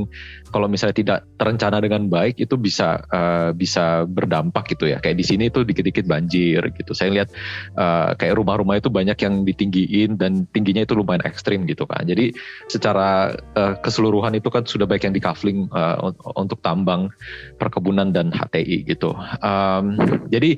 kalau 0.54 0.72
misalnya 0.72 0.96
tidak 0.96 1.20
terencana 1.36 1.84
dengan 1.84 2.08
baik 2.08 2.40
itu 2.40 2.56
bisa 2.56 3.04
uh, 3.12 3.52
bisa 3.52 4.08
berdampak 4.08 4.72
gitu 4.72 4.88
ya. 4.88 5.04
Kayak 5.04 5.20
di 5.20 5.26
sini 5.28 5.44
itu 5.52 5.68
dikit-dikit 5.68 6.08
banjir 6.08 6.64
gitu. 6.72 6.96
Saya 6.96 7.12
lihat 7.12 7.30
uh, 7.76 8.16
kayak 8.16 8.40
rumah-rumah 8.40 8.80
itu 8.80 8.88
banyak 8.88 9.20
yang 9.20 9.44
ditinggiin 9.44 10.16
dan 10.16 10.48
tingginya 10.56 10.88
itu 10.88 10.96
lumayan 10.96 11.28
ekstrim 11.28 11.68
gitu 11.68 11.84
kan 11.90 12.08
jadi 12.08 12.32
secara 12.70 13.36
uh, 13.58 13.76
keseluruhan 13.84 14.38
itu 14.38 14.48
kan 14.48 14.64
sudah 14.64 14.88
baik 14.88 15.04
yang 15.04 15.16
di 15.16 15.20
kafling 15.20 15.68
uh, 15.76 16.14
untuk 16.38 16.62
tambang 16.64 17.12
perkebunan 17.60 18.16
dan 18.16 18.32
HTI 18.32 18.88
gitu. 18.88 19.12
Um, 19.44 20.00
jadi 20.34 20.56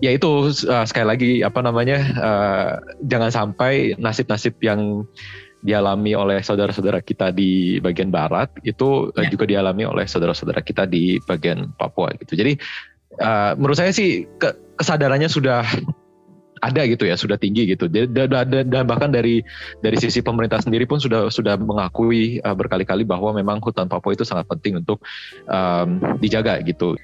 ya 0.00 0.10
itu 0.14 0.50
uh, 0.70 0.86
sekali 0.86 1.06
lagi 1.06 1.30
apa 1.44 1.60
namanya 1.60 1.98
uh, 2.16 2.72
jangan 3.04 3.30
sampai 3.34 3.98
nasib-nasib 3.98 4.56
yang 4.62 5.04
dialami 5.62 6.18
oleh 6.18 6.42
saudara-saudara 6.42 6.98
kita 7.00 7.30
di 7.30 7.78
bagian 7.78 8.10
barat 8.10 8.50
itu 8.66 9.14
ya. 9.14 9.30
juga 9.30 9.46
dialami 9.46 9.86
oleh 9.86 10.10
saudara-saudara 10.10 10.58
kita 10.58 10.90
di 10.90 11.22
bagian 11.22 11.70
Papua 11.78 12.10
gitu. 12.18 12.34
Jadi 12.34 12.58
uh, 13.22 13.54
menurut 13.54 13.78
saya 13.78 13.94
sih 13.94 14.26
ke, 14.42 14.74
kesadarannya 14.74 15.30
sudah 15.30 15.62
ada 16.62 16.86
gitu 16.86 17.06
ya, 17.06 17.18
sudah 17.18 17.38
tinggi 17.38 17.66
gitu. 17.74 17.90
Dan, 17.90 18.86
bahkan 18.86 19.10
dari 19.10 19.42
dari 19.82 19.98
sisi 19.98 20.22
pemerintah 20.22 20.62
sendiri 20.62 20.86
pun 20.86 21.02
sudah 21.02 21.26
sudah 21.26 21.58
mengakui 21.58 22.38
uh, 22.42 22.54
berkali-kali 22.54 23.02
bahwa 23.02 23.34
memang 23.34 23.58
hutan 23.58 23.90
Papua 23.90 24.14
itu 24.14 24.22
sangat 24.22 24.46
penting 24.46 24.78
untuk 24.78 25.02
um, 25.50 26.18
dijaga 26.22 26.62
gitu. 26.62 26.94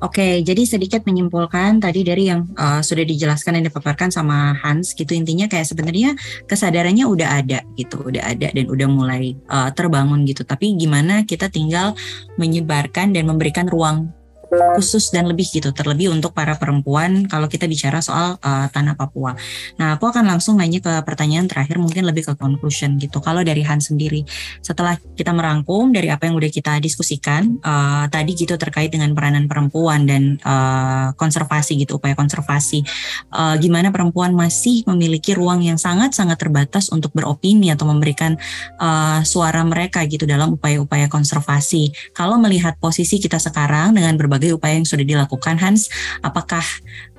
Oke, 0.00 0.40
jadi 0.40 0.64
sedikit 0.64 1.04
menyimpulkan 1.04 1.76
tadi 1.76 2.00
dari 2.00 2.32
yang 2.32 2.48
uh, 2.56 2.80
sudah 2.80 3.04
dijelaskan 3.04 3.60
dan 3.60 3.68
dipaparkan 3.68 4.08
sama 4.08 4.56
Hans 4.56 4.96
gitu 4.96 5.12
intinya 5.12 5.44
kayak 5.44 5.68
sebenarnya 5.68 6.16
kesadarannya 6.48 7.04
udah 7.04 7.28
ada 7.44 7.60
gitu, 7.76 8.08
udah 8.08 8.32
ada 8.32 8.48
dan 8.48 8.64
udah 8.64 8.88
mulai 8.88 9.36
uh, 9.52 9.68
terbangun 9.76 10.24
gitu. 10.24 10.40
Tapi 10.48 10.72
gimana 10.80 11.28
kita 11.28 11.52
tinggal 11.52 11.92
menyebarkan 12.40 13.12
dan 13.12 13.28
memberikan 13.28 13.68
ruang 13.68 14.08
khusus 14.50 15.14
dan 15.14 15.30
lebih 15.30 15.46
gitu 15.46 15.70
terlebih 15.70 16.10
untuk 16.10 16.34
para 16.34 16.58
perempuan 16.58 17.30
kalau 17.30 17.46
kita 17.46 17.70
bicara 17.70 18.02
soal 18.02 18.34
uh, 18.42 18.66
tanah 18.70 18.98
Papua. 18.98 19.38
Nah, 19.78 19.94
aku 19.96 20.10
akan 20.10 20.26
langsung 20.26 20.58
nanya 20.58 20.82
ke 20.82 20.92
pertanyaan 21.06 21.46
terakhir 21.46 21.78
mungkin 21.78 22.02
lebih 22.02 22.26
ke 22.26 22.34
conclusion 22.34 22.98
gitu. 22.98 23.22
Kalau 23.22 23.46
dari 23.46 23.62
Han 23.62 23.78
sendiri, 23.78 24.26
setelah 24.60 24.98
kita 25.14 25.30
merangkum 25.30 25.94
dari 25.94 26.10
apa 26.10 26.26
yang 26.26 26.34
udah 26.34 26.50
kita 26.50 26.82
diskusikan 26.82 27.62
uh, 27.62 28.10
tadi 28.10 28.34
gitu 28.34 28.58
terkait 28.58 28.90
dengan 28.90 29.14
peranan 29.14 29.46
perempuan 29.46 30.04
dan 30.04 30.42
uh, 30.42 31.14
konservasi 31.14 31.78
gitu, 31.78 32.02
upaya 32.02 32.18
konservasi, 32.18 32.82
uh, 33.30 33.54
gimana 33.60 33.94
perempuan 33.94 34.34
masih 34.34 34.82
memiliki 34.90 35.32
ruang 35.36 35.62
yang 35.62 35.78
sangat-sangat 35.78 36.36
terbatas 36.40 36.90
untuk 36.90 37.14
beropini 37.14 37.70
atau 37.70 37.86
memberikan 37.86 38.34
uh, 38.82 39.22
suara 39.22 39.62
mereka 39.62 40.02
gitu 40.10 40.26
dalam 40.26 40.58
upaya-upaya 40.58 41.06
konservasi. 41.06 41.94
Kalau 42.16 42.34
melihat 42.40 42.74
posisi 42.82 43.22
kita 43.22 43.38
sekarang 43.38 43.94
dengan 43.94 44.18
berbagai 44.18 44.39
berbagai 44.40 44.56
upaya 44.56 44.74
yang 44.80 44.88
sudah 44.88 45.04
dilakukan 45.04 45.60
Hans. 45.60 45.92
Apakah 46.24 46.64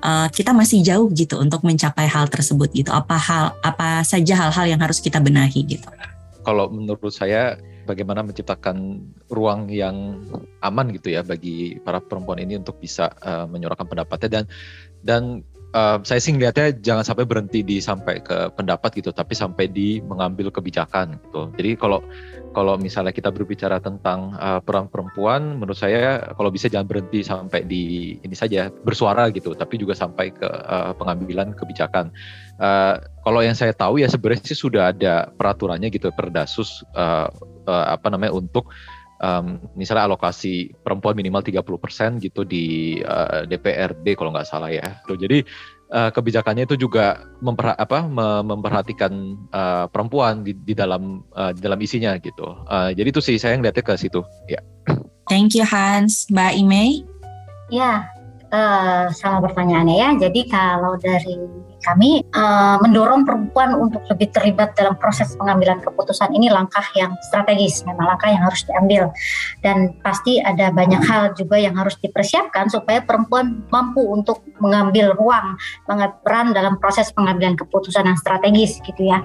uh, 0.02 0.26
kita 0.34 0.50
masih 0.50 0.82
jauh 0.82 1.06
gitu 1.14 1.38
untuk 1.38 1.62
mencapai 1.62 2.10
hal 2.10 2.26
tersebut 2.26 2.74
gitu? 2.74 2.90
Apa 2.90 3.14
hal 3.14 3.44
apa 3.62 4.02
saja 4.02 4.34
hal-hal 4.34 4.66
yang 4.74 4.80
harus 4.82 4.98
kita 4.98 5.22
benahi 5.22 5.62
gitu? 5.64 5.86
Kalau 6.42 6.66
menurut 6.66 7.14
saya 7.14 7.54
bagaimana 7.86 8.26
menciptakan 8.26 8.98
ruang 9.30 9.70
yang 9.70 10.26
aman 10.62 10.90
gitu 10.90 11.14
ya 11.14 11.22
bagi 11.22 11.78
para 11.82 12.02
perempuan 12.02 12.42
ini 12.42 12.58
untuk 12.58 12.82
bisa 12.82 13.10
uh, 13.22 13.46
menyuarakan 13.46 13.86
pendapatnya 13.86 14.28
dan 14.30 14.44
dan 15.02 15.22
saya 16.04 16.20
sih 16.20 16.36
ngeliatnya 16.36 16.76
jangan 16.84 17.00
sampai 17.00 17.24
berhenti 17.24 17.64
di 17.64 17.80
sampai 17.80 18.20
ke 18.20 18.52
pendapat 18.52 18.92
gitu 19.00 19.08
tapi 19.08 19.32
sampai 19.32 19.72
di 19.72 20.04
mengambil 20.04 20.52
kebijakan 20.52 21.16
gitu 21.16 21.48
jadi 21.56 21.80
kalau 21.80 22.04
kalau 22.52 22.76
misalnya 22.76 23.10
kita 23.10 23.32
berbicara 23.32 23.80
tentang 23.80 24.36
uh, 24.36 24.60
perang 24.60 24.86
perempuan, 24.86 25.56
menurut 25.56 25.76
saya 25.76 26.20
kalau 26.36 26.52
bisa 26.52 26.68
jangan 26.68 26.86
berhenti 26.86 27.24
sampai 27.24 27.64
di 27.64 28.14
ini 28.20 28.36
saja 28.36 28.68
bersuara 28.68 29.32
gitu, 29.32 29.56
tapi 29.56 29.80
juga 29.80 29.96
sampai 29.96 30.30
ke 30.30 30.46
uh, 30.46 30.92
pengambilan 30.94 31.56
kebijakan. 31.56 32.12
Uh, 32.60 33.00
kalau 33.24 33.40
yang 33.40 33.56
saya 33.56 33.72
tahu 33.72 33.98
ya 34.04 34.06
sebenarnya 34.06 34.44
sih 34.52 34.60
sudah 34.60 34.92
ada 34.92 35.32
peraturannya 35.34 35.88
gitu, 35.88 36.12
perdasus 36.12 36.84
uh, 36.92 37.32
uh, 37.66 37.86
apa 37.96 38.12
namanya 38.12 38.36
untuk 38.36 38.70
um, 39.22 39.62
misalnya 39.78 40.10
alokasi 40.10 40.74
perempuan 40.82 41.14
minimal 41.14 41.40
30% 41.40 42.18
gitu 42.20 42.42
di 42.42 42.98
uh, 43.06 43.46
DPRD 43.46 44.18
kalau 44.18 44.34
nggak 44.34 44.48
salah 44.50 44.68
ya. 44.68 45.00
Tuh, 45.06 45.16
jadi 45.16 45.46
uh, 45.94 46.10
kebijakannya 46.10 46.66
itu 46.66 46.76
juga 46.76 47.22
memper, 47.38 47.78
apa, 47.78 48.04
memperhatikan 48.42 49.38
uh, 49.54 49.86
perempuan 49.88 50.42
di, 50.42 50.52
di 50.58 50.74
dalam 50.74 51.22
uh, 51.32 51.54
di 51.54 51.60
dalam 51.62 51.78
isinya 51.78 52.18
gitu. 52.18 52.44
Uh, 52.66 52.90
jadi 52.92 53.08
itu 53.08 53.22
sih 53.22 53.38
saya 53.38 53.56
ngeliatnya 53.56 53.86
ke 53.86 53.94
situ. 53.94 54.20
Ya. 54.50 54.60
Thank 55.30 55.54
you 55.54 55.64
Hans, 55.64 56.26
Mbak 56.28 56.52
Ime. 56.58 57.06
Ya, 57.72 58.04
uh, 58.52 59.08
sama 59.14 59.48
pertanyaannya 59.48 59.96
ya. 59.96 60.10
Jadi 60.28 60.50
kalau 60.50 60.98
dari 61.00 61.38
kami 61.82 62.22
uh, 62.32 62.78
mendorong 62.80 63.26
perempuan 63.26 63.74
untuk 63.74 64.06
lebih 64.08 64.30
terlibat 64.30 64.78
dalam 64.78 64.94
proses 64.96 65.34
pengambilan 65.34 65.82
keputusan 65.82 66.30
ini 66.32 66.48
langkah 66.48 66.84
yang 66.94 67.12
strategis, 67.28 67.82
memang 67.84 68.06
langkah 68.14 68.30
yang 68.30 68.42
harus 68.42 68.62
diambil 68.64 69.10
dan 69.60 69.94
pasti 70.00 70.38
ada 70.38 70.70
banyak 70.70 71.02
hal 71.02 71.34
juga 71.34 71.58
yang 71.58 71.74
harus 71.74 71.98
dipersiapkan 71.98 72.70
supaya 72.70 73.02
perempuan 73.02 73.66
mampu 73.68 74.02
untuk 74.06 74.46
mengambil 74.62 75.14
ruang, 75.18 75.58
mengambil 75.90 76.18
peran 76.22 76.46
dalam 76.54 76.74
proses 76.78 77.10
pengambilan 77.10 77.58
keputusan 77.58 78.06
yang 78.06 78.18
strategis 78.18 78.78
gitu 78.86 79.10
ya. 79.10 79.24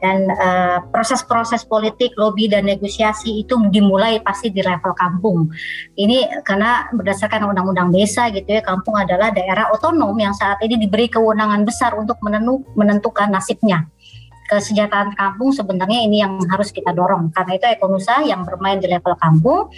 Dan 0.00 0.32
uh, 0.32 0.80
proses-proses 0.88 1.68
politik, 1.68 2.16
lobby 2.16 2.48
dan 2.48 2.64
negosiasi 2.64 3.44
itu 3.44 3.54
dimulai 3.68 4.22
pasti 4.24 4.48
di 4.48 4.64
level 4.64 4.96
kampung. 4.96 5.52
Ini 5.98 6.44
karena 6.46 6.88
berdasarkan 6.94 7.52
undang-undang 7.52 7.92
desa 7.92 8.32
gitu 8.32 8.48
ya, 8.48 8.64
kampung 8.64 8.96
adalah 8.96 9.28
daerah 9.34 9.68
otonom 9.74 10.16
yang 10.16 10.32
saat 10.32 10.56
ini 10.64 10.80
diberi 10.80 11.10
kewenangan 11.10 11.66
besar 11.68 11.97
untuk 11.98 12.22
menentukan 12.78 13.28
nasibnya. 13.28 13.90
Kesejahteraan 14.48 15.12
kampung 15.12 15.52
sebenarnya 15.52 16.08
ini 16.08 16.24
yang 16.24 16.40
harus 16.48 16.72
kita 16.72 16.96
dorong. 16.96 17.28
Karena 17.36 17.60
itu 17.60 17.66
Ekonusa 17.68 18.24
yang 18.24 18.48
bermain 18.48 18.80
di 18.80 18.88
level 18.88 19.12
kampung 19.20 19.68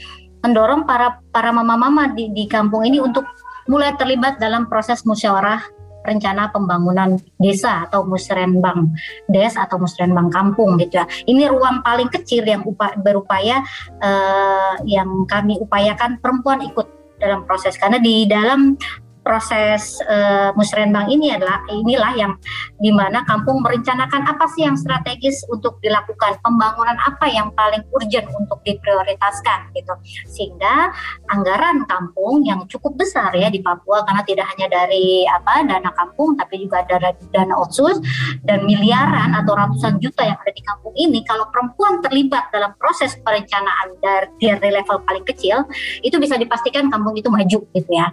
mendorong 0.41 0.89
para 0.89 1.21
para 1.29 1.53
mama-mama 1.53 2.13
di, 2.17 2.33
di 2.33 2.49
kampung 2.49 2.85
ini 2.89 2.97
untuk 2.97 3.29
mulai 3.69 3.93
terlibat 3.97 4.41
dalam 4.41 4.67
proses 4.67 5.05
musyawarah 5.05 5.61
rencana 6.01 6.49
pembangunan 6.49 7.21
desa 7.37 7.85
atau 7.85 8.09
musrenbang 8.09 8.89
des 9.29 9.53
atau 9.53 9.77
musrenbang 9.77 10.33
kampung 10.33 10.81
gitu 10.81 10.97
ya. 10.97 11.05
Ini 11.29 11.53
ruang 11.53 11.85
paling 11.85 12.09
kecil 12.09 12.49
yang 12.49 12.65
upa, 12.65 12.97
berupaya 12.97 13.61
uh, 14.01 14.81
yang 14.89 15.29
kami 15.29 15.61
upayakan 15.61 16.17
perempuan 16.19 16.65
ikut 16.65 16.89
dalam 17.21 17.45
proses. 17.45 17.77
Karena 17.77 18.01
di 18.01 18.25
dalam 18.25 18.81
proses 19.21 20.01
uh, 20.09 20.51
musrenbang 20.57 21.09
ini 21.13 21.35
adalah 21.35 21.63
inilah 21.69 22.13
yang 22.17 22.33
di 22.81 22.91
mana 22.91 23.23
kampung 23.29 23.61
merencanakan 23.61 24.27
apa 24.27 24.45
sih 24.57 24.65
yang 24.65 24.77
strategis 24.77 25.45
untuk 25.53 25.77
dilakukan 25.85 26.41
pembangunan 26.41 26.97
apa 27.05 27.29
yang 27.29 27.53
paling 27.55 27.85
urgent 27.93 28.27
untuk 28.35 28.61
diprioritaskan 28.65 29.73
gitu. 29.77 29.95
Sehingga 30.27 30.93
anggaran 31.31 31.85
kampung 31.87 32.43
yang 32.45 32.65
cukup 32.67 32.97
besar 32.97 33.33
ya 33.37 33.53
di 33.53 33.61
Papua 33.61 34.03
karena 34.05 34.23
tidak 34.25 34.47
hanya 34.57 34.67
dari 34.73 35.25
apa 35.29 35.63
dana 35.65 35.91
kampung 35.95 36.35
tapi 36.35 36.65
juga 36.65 36.83
ada 36.85 37.13
dana 37.33 37.55
otsus 37.61 38.01
dan 38.45 38.65
miliaran 38.65 39.37
atau 39.37 39.55
ratusan 39.55 40.01
juta 40.01 40.25
yang 40.25 40.39
ada 40.41 40.53
di 40.53 40.63
kampung 40.65 40.95
ini 40.97 41.21
kalau 41.25 41.47
perempuan 41.53 42.01
terlibat 42.01 42.49
dalam 42.51 42.73
proses 42.77 43.17
perencanaan 43.21 43.95
dari, 44.01 44.29
dari 44.41 44.71
level 44.73 45.03
paling 45.05 45.25
kecil 45.29 45.65
itu 46.01 46.17
bisa 46.17 46.37
dipastikan 46.41 46.89
kampung 46.89 47.15
itu 47.17 47.29
maju 47.29 47.59
gitu 47.71 47.91
ya 47.91 48.09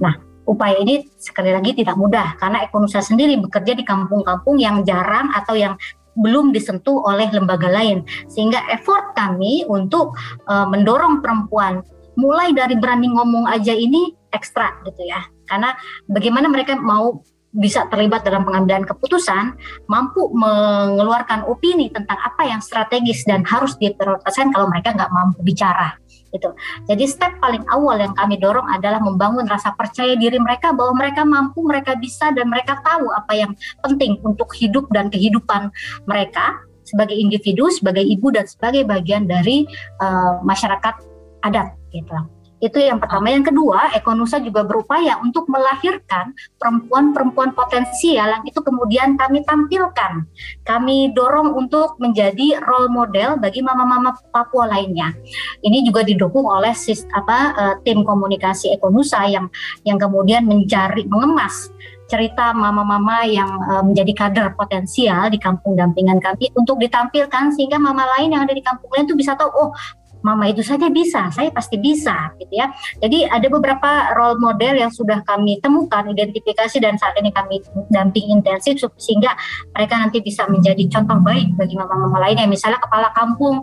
Nah, 0.00 0.14
upaya 0.48 0.78
ini 0.80 1.08
sekali 1.16 1.50
lagi 1.50 1.72
tidak 1.76 1.96
mudah 1.96 2.36
karena 2.40 2.64
Ekonusa 2.66 3.00
sendiri 3.00 3.38
bekerja 3.40 3.72
di 3.76 3.84
kampung-kampung 3.86 4.60
yang 4.60 4.82
jarang 4.84 5.32
atau 5.32 5.56
yang 5.56 5.74
belum 6.14 6.54
disentuh 6.54 7.02
oleh 7.10 7.26
lembaga 7.34 7.66
lain 7.66 8.06
sehingga 8.30 8.62
effort 8.70 9.18
kami 9.18 9.66
untuk 9.66 10.14
uh, 10.46 10.62
mendorong 10.70 11.18
perempuan 11.18 11.82
mulai 12.14 12.54
dari 12.54 12.78
berani 12.78 13.10
ngomong 13.10 13.50
aja 13.50 13.74
ini 13.74 14.14
ekstra 14.30 14.78
gitu 14.86 15.02
ya 15.02 15.26
karena 15.50 15.74
bagaimana 16.06 16.46
mereka 16.46 16.78
mau 16.78 17.18
bisa 17.54 17.86
terlibat 17.86 18.26
dalam 18.26 18.42
pengambilan 18.42 18.82
keputusan, 18.82 19.54
mampu 19.86 20.26
mengeluarkan 20.34 21.46
opini 21.46 21.86
tentang 21.86 22.18
apa 22.18 22.50
yang 22.50 22.58
strategis 22.58 23.22
dan 23.22 23.46
harus 23.46 23.78
diprioritaskan 23.78 24.50
kalau 24.50 24.66
mereka 24.66 24.90
nggak 24.90 25.14
mampu 25.14 25.38
bicara. 25.46 25.94
Gitu. 26.34 26.50
Jadi 26.90 27.04
step 27.06 27.38
paling 27.38 27.62
awal 27.70 28.02
yang 28.02 28.10
kami 28.18 28.42
dorong 28.42 28.66
adalah 28.66 28.98
membangun 28.98 29.46
rasa 29.46 29.70
percaya 29.78 30.18
diri 30.18 30.42
mereka 30.42 30.74
bahwa 30.74 30.98
mereka 30.98 31.22
mampu, 31.22 31.62
mereka 31.62 31.94
bisa 31.94 32.34
dan 32.34 32.50
mereka 32.50 32.82
tahu 32.82 33.06
apa 33.14 33.32
yang 33.38 33.54
penting 33.86 34.18
untuk 34.26 34.50
hidup 34.58 34.90
dan 34.90 35.14
kehidupan 35.14 35.70
mereka 36.10 36.58
sebagai 36.82 37.14
individu, 37.14 37.70
sebagai 37.70 38.02
ibu 38.02 38.34
dan 38.34 38.44
sebagai 38.50 38.82
bagian 38.84 39.30
dari 39.30 39.64
uh, 40.02 40.42
masyarakat 40.42 40.94
adat 41.46 41.70
gitu. 41.94 42.33
Itu 42.64 42.80
yang 42.80 42.96
pertama. 42.96 43.28
Yang 43.28 43.52
kedua, 43.52 43.92
Ekonusa 43.92 44.40
juga 44.40 44.64
berupaya 44.64 45.20
untuk 45.20 45.44
melahirkan 45.52 46.32
perempuan-perempuan 46.56 47.52
potensial 47.52 48.40
yang 48.40 48.44
itu 48.48 48.56
kemudian 48.64 49.20
kami 49.20 49.44
tampilkan. 49.44 50.24
Kami 50.64 51.12
dorong 51.12 51.52
untuk 51.52 52.00
menjadi 52.00 52.64
role 52.64 52.88
model 52.88 53.36
bagi 53.36 53.60
mama-mama 53.60 54.16
Papua 54.32 54.64
lainnya. 54.64 55.12
Ini 55.60 55.84
juga 55.84 56.00
didukung 56.08 56.48
oleh 56.48 56.72
sis, 56.72 57.04
apa 57.12 57.52
uh, 57.52 57.74
tim 57.84 58.00
komunikasi 58.00 58.72
Ekonusa 58.72 59.28
yang 59.28 59.52
yang 59.84 60.00
kemudian 60.00 60.48
mencari 60.48 61.04
mengemas 61.04 61.68
cerita 62.04 62.52
mama-mama 62.52 63.24
yang 63.24 63.48
uh, 63.48 63.80
menjadi 63.80 64.12
kader 64.12 64.48
potensial 64.56 65.32
di 65.32 65.40
kampung 65.40 65.72
dampingan 65.76 66.20
kami 66.20 66.52
untuk 66.52 66.76
ditampilkan 66.76 67.52
sehingga 67.56 67.80
mama 67.80 68.04
lain 68.16 68.36
yang 68.36 68.44
ada 68.44 68.52
di 68.52 68.60
kampung 68.60 68.92
lain 68.92 69.08
itu 69.08 69.16
bisa 69.16 69.32
tahu 69.32 69.48
oh 69.50 69.70
mama 70.24 70.48
itu 70.48 70.64
saja 70.64 70.88
bisa, 70.88 71.28
saya 71.28 71.52
pasti 71.52 71.76
bisa 71.76 72.32
gitu 72.40 72.56
ya. 72.56 72.72
Jadi 73.04 73.28
ada 73.28 73.44
beberapa 73.52 74.16
role 74.16 74.40
model 74.40 74.80
yang 74.80 74.88
sudah 74.88 75.20
kami 75.28 75.60
temukan, 75.60 76.08
identifikasi 76.08 76.80
dan 76.80 76.96
saat 76.96 77.12
ini 77.20 77.28
kami 77.28 77.60
damping 77.92 78.32
intensif 78.32 78.80
sehingga 78.96 79.36
mereka 79.76 80.00
nanti 80.00 80.24
bisa 80.24 80.48
menjadi 80.48 80.80
contoh 80.88 81.20
baik 81.20 81.52
bagi 81.60 81.76
mama-mama 81.76 82.24
lainnya. 82.24 82.48
Misalnya 82.48 82.80
kepala 82.80 83.12
kampung 83.12 83.62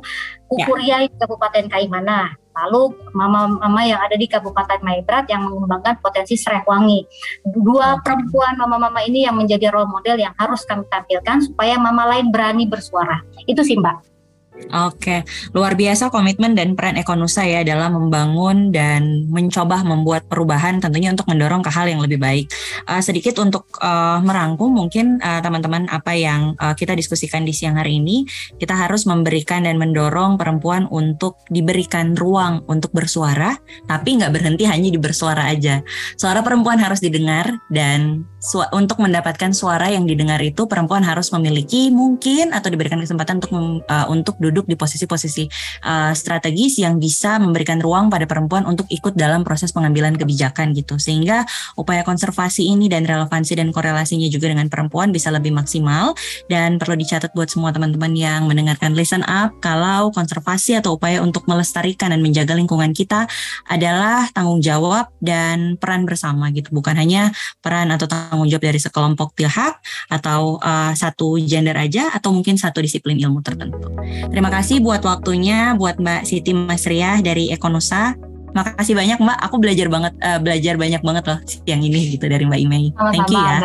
Kukuria 0.51 1.07
ya. 1.07 1.09
Kabupaten 1.15 1.71
Kaimana, 1.71 2.35
lalu 2.51 2.91
mama-mama 3.15 3.87
yang 3.87 4.03
ada 4.03 4.19
di 4.19 4.27
Kabupaten 4.27 4.83
Maibrat 4.83 5.31
yang 5.31 5.47
mengembangkan 5.47 6.03
potensi 6.03 6.35
serai 6.35 6.59
wangi. 6.67 7.07
Dua 7.47 8.03
perempuan 8.03 8.59
mama-mama 8.59 8.99
ini 9.07 9.23
yang 9.23 9.39
menjadi 9.39 9.71
role 9.71 9.87
model 9.87 10.19
yang 10.19 10.35
harus 10.35 10.67
kami 10.67 10.83
tampilkan 10.91 11.47
supaya 11.47 11.79
mama 11.79 12.03
lain 12.11 12.35
berani 12.35 12.67
bersuara. 12.67 13.23
Itu 13.47 13.63
sih 13.63 13.79
Mbak. 13.79 14.10
Oke, 14.51 15.23
luar 15.55 15.79
biasa 15.79 16.11
komitmen 16.11 16.59
dan 16.59 16.75
peran 16.75 16.99
Ekonusa 16.99 17.47
ya 17.47 17.63
dalam 17.63 17.95
membangun 17.95 18.75
dan 18.75 19.31
mencoba 19.31 19.79
membuat 19.79 20.27
perubahan 20.27 20.83
tentunya 20.83 21.07
untuk 21.07 21.31
mendorong 21.31 21.63
ke 21.63 21.71
hal 21.71 21.87
yang 21.87 22.03
lebih 22.03 22.19
baik. 22.19 22.51
Uh, 22.83 22.99
sedikit 22.99 23.39
untuk 23.39 23.71
uh, 23.79 24.19
merangkum 24.19 24.67
mungkin 24.67 25.23
uh, 25.23 25.39
teman-teman 25.39 25.87
apa 25.87 26.11
yang 26.19 26.59
uh, 26.59 26.75
kita 26.75 26.99
diskusikan 26.99 27.47
di 27.47 27.55
siang 27.55 27.79
hari 27.79 28.03
ini, 28.03 28.27
kita 28.59 28.75
harus 28.75 29.07
memberikan 29.07 29.63
dan 29.63 29.79
mendorong 29.79 30.35
perempuan 30.35 30.83
untuk 30.91 31.39
diberikan 31.47 32.11
ruang 32.19 32.67
untuk 32.67 32.91
bersuara, 32.91 33.55
tapi 33.87 34.19
nggak 34.19 34.35
berhenti 34.35 34.67
hanya 34.67 34.91
di 34.91 34.99
bersuara 34.99 35.47
aja. 35.47 35.79
Suara 36.19 36.43
perempuan 36.43 36.75
harus 36.75 36.99
didengar 36.99 37.55
dan 37.71 38.27
untuk 38.75 38.99
mendapatkan 38.99 39.55
suara 39.55 39.87
yang 39.93 40.03
didengar 40.03 40.43
itu 40.43 40.67
perempuan 40.67 41.07
harus 41.07 41.31
memiliki 41.31 41.87
mungkin 41.93 42.51
atau 42.51 42.67
diberikan 42.67 42.99
kesempatan 42.99 43.39
untuk 43.39 43.53
uh, 43.85 44.07
untuk 44.11 44.35
di 44.51 44.75
posisi-posisi 44.75 45.47
uh, 45.87 46.11
strategis 46.11 46.83
yang 46.83 46.99
bisa 46.99 47.39
memberikan 47.39 47.79
ruang 47.79 48.11
pada 48.11 48.27
perempuan 48.27 48.67
untuk 48.67 48.85
ikut 48.91 49.15
dalam 49.15 49.47
proses 49.47 49.71
pengambilan 49.71 50.19
kebijakan 50.19 50.75
gitu. 50.75 50.99
Sehingga 50.99 51.47
upaya 51.79 52.03
konservasi 52.03 52.67
ini 52.67 52.91
dan 52.91 53.07
relevansi 53.07 53.55
dan 53.55 53.71
korelasinya 53.71 54.27
juga 54.27 54.51
dengan 54.51 54.67
perempuan 54.67 55.09
bisa 55.15 55.31
lebih 55.31 55.55
maksimal. 55.55 56.13
Dan 56.51 56.77
perlu 56.77 56.99
dicatat 56.99 57.31
buat 57.31 57.47
semua 57.47 57.71
teman-teman 57.71 58.11
yang 58.13 58.45
mendengarkan 58.45 58.93
listen 58.93 59.23
up 59.25 59.55
kalau 59.63 60.11
konservasi 60.11 60.77
atau 60.77 60.99
upaya 60.99 61.23
untuk 61.23 61.47
melestarikan 61.47 62.11
dan 62.11 62.19
menjaga 62.19 62.53
lingkungan 62.53 62.91
kita 62.91 63.25
adalah 63.71 64.27
tanggung 64.35 64.59
jawab 64.59 65.09
dan 65.23 65.79
peran 65.79 66.03
bersama 66.03 66.51
gitu. 66.51 66.73
Bukan 66.75 66.97
hanya 66.99 67.31
peran 67.63 67.89
atau 67.93 68.09
tanggung 68.09 68.49
jawab 68.49 68.65
dari 68.67 68.79
sekelompok 68.81 69.33
pihak 69.37 69.79
atau 70.11 70.59
uh, 70.59 70.91
satu 70.97 71.39
gender 71.41 71.77
aja 71.77 72.11
atau 72.11 72.33
mungkin 72.33 72.57
satu 72.57 72.81
disiplin 72.83 73.17
ilmu 73.21 73.39
tertentu. 73.45 73.91
Terima 74.31 74.47
kasih 74.47 74.79
buat 74.79 75.03
waktunya 75.03 75.75
buat 75.75 75.99
Mbak 75.99 76.23
Siti 76.23 76.55
Masriah 76.55 77.19
dari 77.19 77.51
Ekonusa. 77.51 78.15
Makasih 78.51 78.95
banyak 78.95 79.19
Mbak, 79.19 79.37
aku 79.47 79.55
belajar 79.59 79.87
banget 79.87 80.13
uh, 80.23 80.39
belajar 80.39 80.75
banyak 80.75 80.99
banget 81.03 81.23
loh 81.27 81.39
siang 81.47 81.83
ini 81.83 82.15
gitu 82.15 82.27
dari 82.31 82.47
Mbak 82.47 82.59
Imei. 82.63 82.91
Thank 82.95 83.31
you 83.31 83.39
ya. 83.39 83.57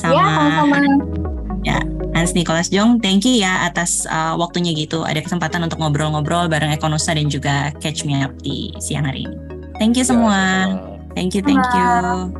Sama 0.00 0.12
ya, 0.16 0.24
sama-sama. 0.32 0.76
Ya, 1.66 1.78
Hans 2.16 2.32
Nicholas 2.32 2.72
Jong, 2.72 3.04
thank 3.04 3.28
you 3.28 3.36
ya 3.40 3.68
atas 3.68 4.08
uh, 4.08 4.32
waktunya 4.36 4.72
gitu. 4.72 5.04
Ada 5.04 5.20
kesempatan 5.20 5.68
untuk 5.68 5.80
ngobrol-ngobrol 5.80 6.48
bareng 6.48 6.72
Ekonusa 6.72 7.12
dan 7.12 7.28
juga 7.28 7.72
Catch 7.80 8.08
Me 8.08 8.24
Up 8.24 8.32
di 8.40 8.72
siang 8.80 9.04
hari 9.04 9.28
ini. 9.28 9.36
Thank 9.76 10.00
you 10.00 10.04
semua. 10.08 10.72
Thank 11.12 11.36
you, 11.36 11.42
thank 11.44 11.64
you. 11.72 12.32